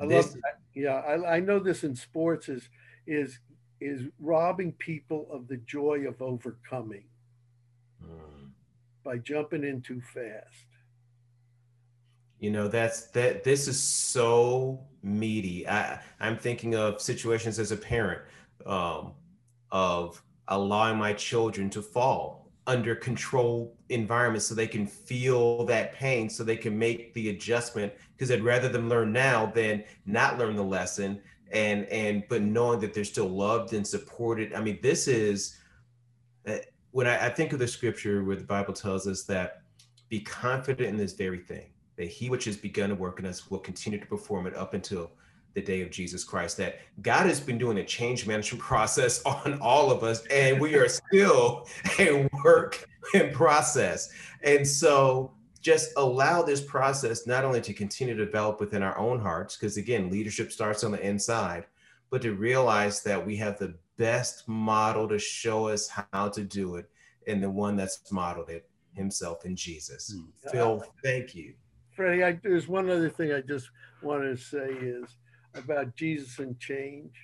I 0.00 0.06
this, 0.06 0.26
love 0.26 0.34
that. 0.34 0.60
Yeah, 0.74 0.94
I, 0.94 1.36
I 1.36 1.40
know 1.40 1.58
this 1.58 1.84
in 1.84 1.94
sports 1.94 2.48
is 2.48 2.68
is 3.06 3.38
is 3.80 4.08
robbing 4.18 4.72
people 4.72 5.28
of 5.30 5.46
the 5.46 5.58
joy 5.58 6.06
of 6.08 6.22
overcoming 6.22 7.04
mm. 8.02 8.48
by 9.04 9.18
jumping 9.18 9.64
in 9.64 9.82
too 9.82 10.00
fast. 10.00 10.66
You 12.38 12.50
know, 12.50 12.68
that's 12.68 13.06
that 13.08 13.44
this 13.44 13.68
is 13.68 13.80
so 13.80 14.80
meaty. 15.02 15.68
I, 15.68 16.00
I'm 16.20 16.38
thinking 16.38 16.74
of 16.74 17.00
situations 17.00 17.58
as 17.58 17.72
a 17.72 17.76
parent. 17.76 18.22
Um, 18.66 19.12
of 19.74 20.22
allowing 20.48 20.96
my 20.96 21.12
children 21.12 21.68
to 21.68 21.82
fall 21.82 22.48
under 22.66 22.94
controlled 22.94 23.76
environments 23.90 24.46
so 24.46 24.54
they 24.54 24.66
can 24.66 24.86
feel 24.86 25.66
that 25.66 25.92
pain 25.92 26.30
so 26.30 26.42
they 26.42 26.56
can 26.56 26.78
make 26.78 27.12
the 27.12 27.28
adjustment 27.28 27.92
because 28.16 28.30
I'd 28.30 28.42
rather 28.42 28.70
them 28.70 28.88
learn 28.88 29.12
now 29.12 29.46
than 29.46 29.84
not 30.06 30.38
learn 30.38 30.56
the 30.56 30.64
lesson 30.64 31.20
and 31.52 31.84
and 31.86 32.24
but 32.28 32.40
knowing 32.40 32.80
that 32.80 32.94
they're 32.94 33.04
still 33.04 33.28
loved 33.28 33.74
and 33.74 33.86
supported. 33.86 34.54
I 34.54 34.62
mean, 34.62 34.78
this 34.80 35.08
is 35.08 35.58
uh, 36.46 36.58
when 36.92 37.06
I, 37.06 37.26
I 37.26 37.28
think 37.28 37.52
of 37.52 37.58
the 37.58 37.68
scripture 37.68 38.24
where 38.24 38.36
the 38.36 38.44
Bible 38.44 38.72
tells 38.72 39.06
us 39.06 39.24
that 39.24 39.62
be 40.08 40.20
confident 40.20 40.88
in 40.88 40.96
this 40.96 41.12
very 41.12 41.40
thing, 41.40 41.70
that 41.96 42.06
he 42.06 42.30
which 42.30 42.44
has 42.44 42.56
begun 42.56 42.90
to 42.90 42.94
work 42.94 43.18
in 43.18 43.26
us 43.26 43.50
will 43.50 43.58
continue 43.58 44.00
to 44.00 44.06
perform 44.06 44.46
it 44.46 44.54
up 44.54 44.72
until 44.72 45.10
the 45.54 45.62
day 45.62 45.82
of 45.82 45.90
Jesus 45.90 46.24
Christ, 46.24 46.56
that 46.58 46.78
God 47.02 47.26
has 47.26 47.40
been 47.40 47.58
doing 47.58 47.78
a 47.78 47.84
change 47.84 48.26
management 48.26 48.62
process 48.62 49.22
on 49.24 49.58
all 49.60 49.90
of 49.90 50.02
us, 50.02 50.24
and 50.26 50.60
we 50.60 50.74
are 50.74 50.88
still 50.88 51.66
a 51.98 52.28
work 52.44 52.86
in 53.14 53.32
process. 53.32 54.10
And 54.42 54.66
so 54.66 55.32
just 55.60 55.92
allow 55.96 56.42
this 56.42 56.60
process 56.60 57.26
not 57.26 57.44
only 57.44 57.60
to 57.62 57.72
continue 57.72 58.14
to 58.14 58.24
develop 58.24 58.60
within 58.60 58.82
our 58.82 58.98
own 58.98 59.20
hearts, 59.20 59.56
because 59.56 59.76
again, 59.76 60.10
leadership 60.10 60.52
starts 60.52 60.84
on 60.84 60.92
the 60.92 61.00
inside, 61.00 61.64
but 62.10 62.20
to 62.22 62.34
realize 62.34 63.02
that 63.02 63.24
we 63.24 63.36
have 63.36 63.58
the 63.58 63.74
best 63.96 64.46
model 64.48 65.08
to 65.08 65.18
show 65.18 65.68
us 65.68 65.88
how 65.88 66.28
to 66.28 66.42
do 66.42 66.76
it, 66.76 66.90
and 67.26 67.42
the 67.42 67.50
one 67.50 67.76
that's 67.76 68.12
modeled 68.12 68.50
it 68.50 68.68
himself 68.92 69.44
in 69.44 69.56
Jesus. 69.56 70.14
Mm. 70.14 70.50
Phil, 70.50 70.84
thank 71.02 71.34
you. 71.34 71.54
Freddie, 71.96 72.24
I, 72.24 72.38
there's 72.42 72.68
one 72.68 72.90
other 72.90 73.08
thing 73.08 73.32
I 73.32 73.40
just 73.40 73.70
wanted 74.02 74.36
to 74.36 74.42
say 74.42 74.68
is 74.80 75.16
about 75.54 75.96
Jesus 75.96 76.38
and 76.38 76.58
change. 76.58 77.14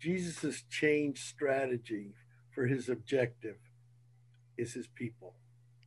Jesus' 0.00 0.62
change 0.70 1.18
strategy 1.18 2.14
for 2.50 2.66
his 2.66 2.88
objective 2.88 3.56
is 4.56 4.72
his 4.74 4.86
people. 4.86 5.34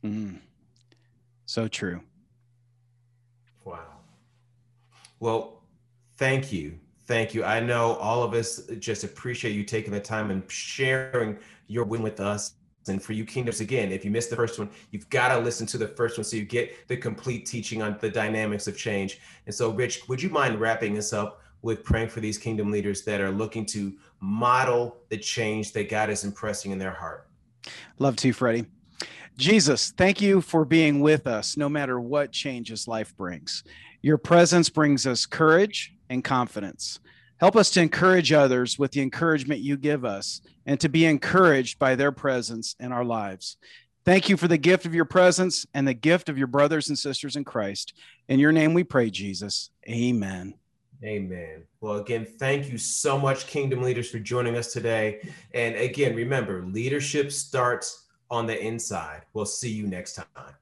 Mm. 0.04 0.38
So 1.46 1.68
true. 1.68 2.00
Wow. 3.64 3.98
Well, 5.18 5.62
thank 6.16 6.52
you. 6.52 6.78
Thank 7.06 7.34
you. 7.34 7.44
I 7.44 7.60
know 7.60 7.96
all 7.96 8.22
of 8.22 8.34
us 8.34 8.62
just 8.78 9.02
appreciate 9.02 9.52
you 9.52 9.64
taking 9.64 9.92
the 9.92 10.00
time 10.00 10.30
and 10.30 10.48
sharing 10.50 11.38
your 11.66 11.84
win 11.84 12.02
with 12.02 12.20
us. 12.20 12.54
And 12.88 13.02
for 13.02 13.12
you 13.12 13.24
kingdoms, 13.24 13.60
again, 13.60 13.92
if 13.92 14.04
you 14.04 14.10
missed 14.10 14.30
the 14.30 14.36
first 14.36 14.58
one, 14.58 14.70
you've 14.90 15.08
got 15.10 15.34
to 15.34 15.38
listen 15.38 15.66
to 15.68 15.78
the 15.78 15.88
first 15.88 16.16
one 16.16 16.24
so 16.24 16.36
you 16.36 16.44
get 16.44 16.88
the 16.88 16.96
complete 16.96 17.46
teaching 17.46 17.82
on 17.82 17.96
the 18.00 18.10
dynamics 18.10 18.66
of 18.66 18.76
change. 18.76 19.20
And 19.46 19.54
so, 19.54 19.70
Rich, 19.70 20.08
would 20.08 20.22
you 20.22 20.30
mind 20.30 20.60
wrapping 20.60 20.96
us 20.96 21.12
up 21.12 21.40
with 21.62 21.84
praying 21.84 22.08
for 22.08 22.20
these 22.20 22.38
kingdom 22.38 22.70
leaders 22.70 23.02
that 23.02 23.20
are 23.20 23.30
looking 23.30 23.66
to 23.66 23.92
model 24.20 24.96
the 25.10 25.18
change 25.18 25.72
that 25.72 25.90
God 25.90 26.10
is 26.10 26.24
impressing 26.24 26.72
in 26.72 26.78
their 26.78 26.92
heart? 26.92 27.28
Love 27.98 28.16
to, 28.16 28.32
Freddie. 28.32 28.66
Jesus, 29.36 29.92
thank 29.96 30.20
you 30.20 30.40
for 30.40 30.64
being 30.64 31.00
with 31.00 31.26
us 31.26 31.56
no 31.56 31.68
matter 31.68 32.00
what 32.00 32.32
changes 32.32 32.88
life 32.88 33.16
brings. 33.16 33.64
Your 34.02 34.18
presence 34.18 34.68
brings 34.68 35.06
us 35.06 35.26
courage 35.26 35.94
and 36.08 36.24
confidence. 36.24 37.00
Help 37.40 37.56
us 37.56 37.70
to 37.70 37.80
encourage 37.80 38.32
others 38.32 38.78
with 38.78 38.92
the 38.92 39.00
encouragement 39.00 39.62
you 39.62 39.78
give 39.78 40.04
us 40.04 40.42
and 40.66 40.78
to 40.78 40.90
be 40.90 41.06
encouraged 41.06 41.78
by 41.78 41.94
their 41.94 42.12
presence 42.12 42.76
in 42.78 42.92
our 42.92 43.04
lives. 43.04 43.56
Thank 44.04 44.28
you 44.28 44.36
for 44.36 44.46
the 44.46 44.58
gift 44.58 44.84
of 44.84 44.94
your 44.94 45.06
presence 45.06 45.66
and 45.72 45.88
the 45.88 45.94
gift 45.94 46.28
of 46.28 46.36
your 46.36 46.46
brothers 46.46 46.90
and 46.90 46.98
sisters 46.98 47.36
in 47.36 47.44
Christ. 47.44 47.94
In 48.28 48.38
your 48.38 48.52
name 48.52 48.74
we 48.74 48.84
pray, 48.84 49.08
Jesus. 49.08 49.70
Amen. 49.88 50.52
Amen. 51.02 51.64
Well, 51.80 51.96
again, 51.96 52.26
thank 52.26 52.70
you 52.70 52.76
so 52.76 53.18
much, 53.18 53.46
Kingdom 53.46 53.82
Leaders, 53.82 54.10
for 54.10 54.18
joining 54.18 54.56
us 54.56 54.70
today. 54.70 55.26
And 55.54 55.76
again, 55.76 56.14
remember, 56.14 56.62
leadership 56.66 57.32
starts 57.32 58.04
on 58.30 58.46
the 58.46 58.62
inside. 58.62 59.22
We'll 59.32 59.46
see 59.46 59.70
you 59.70 59.86
next 59.86 60.12
time. 60.12 60.54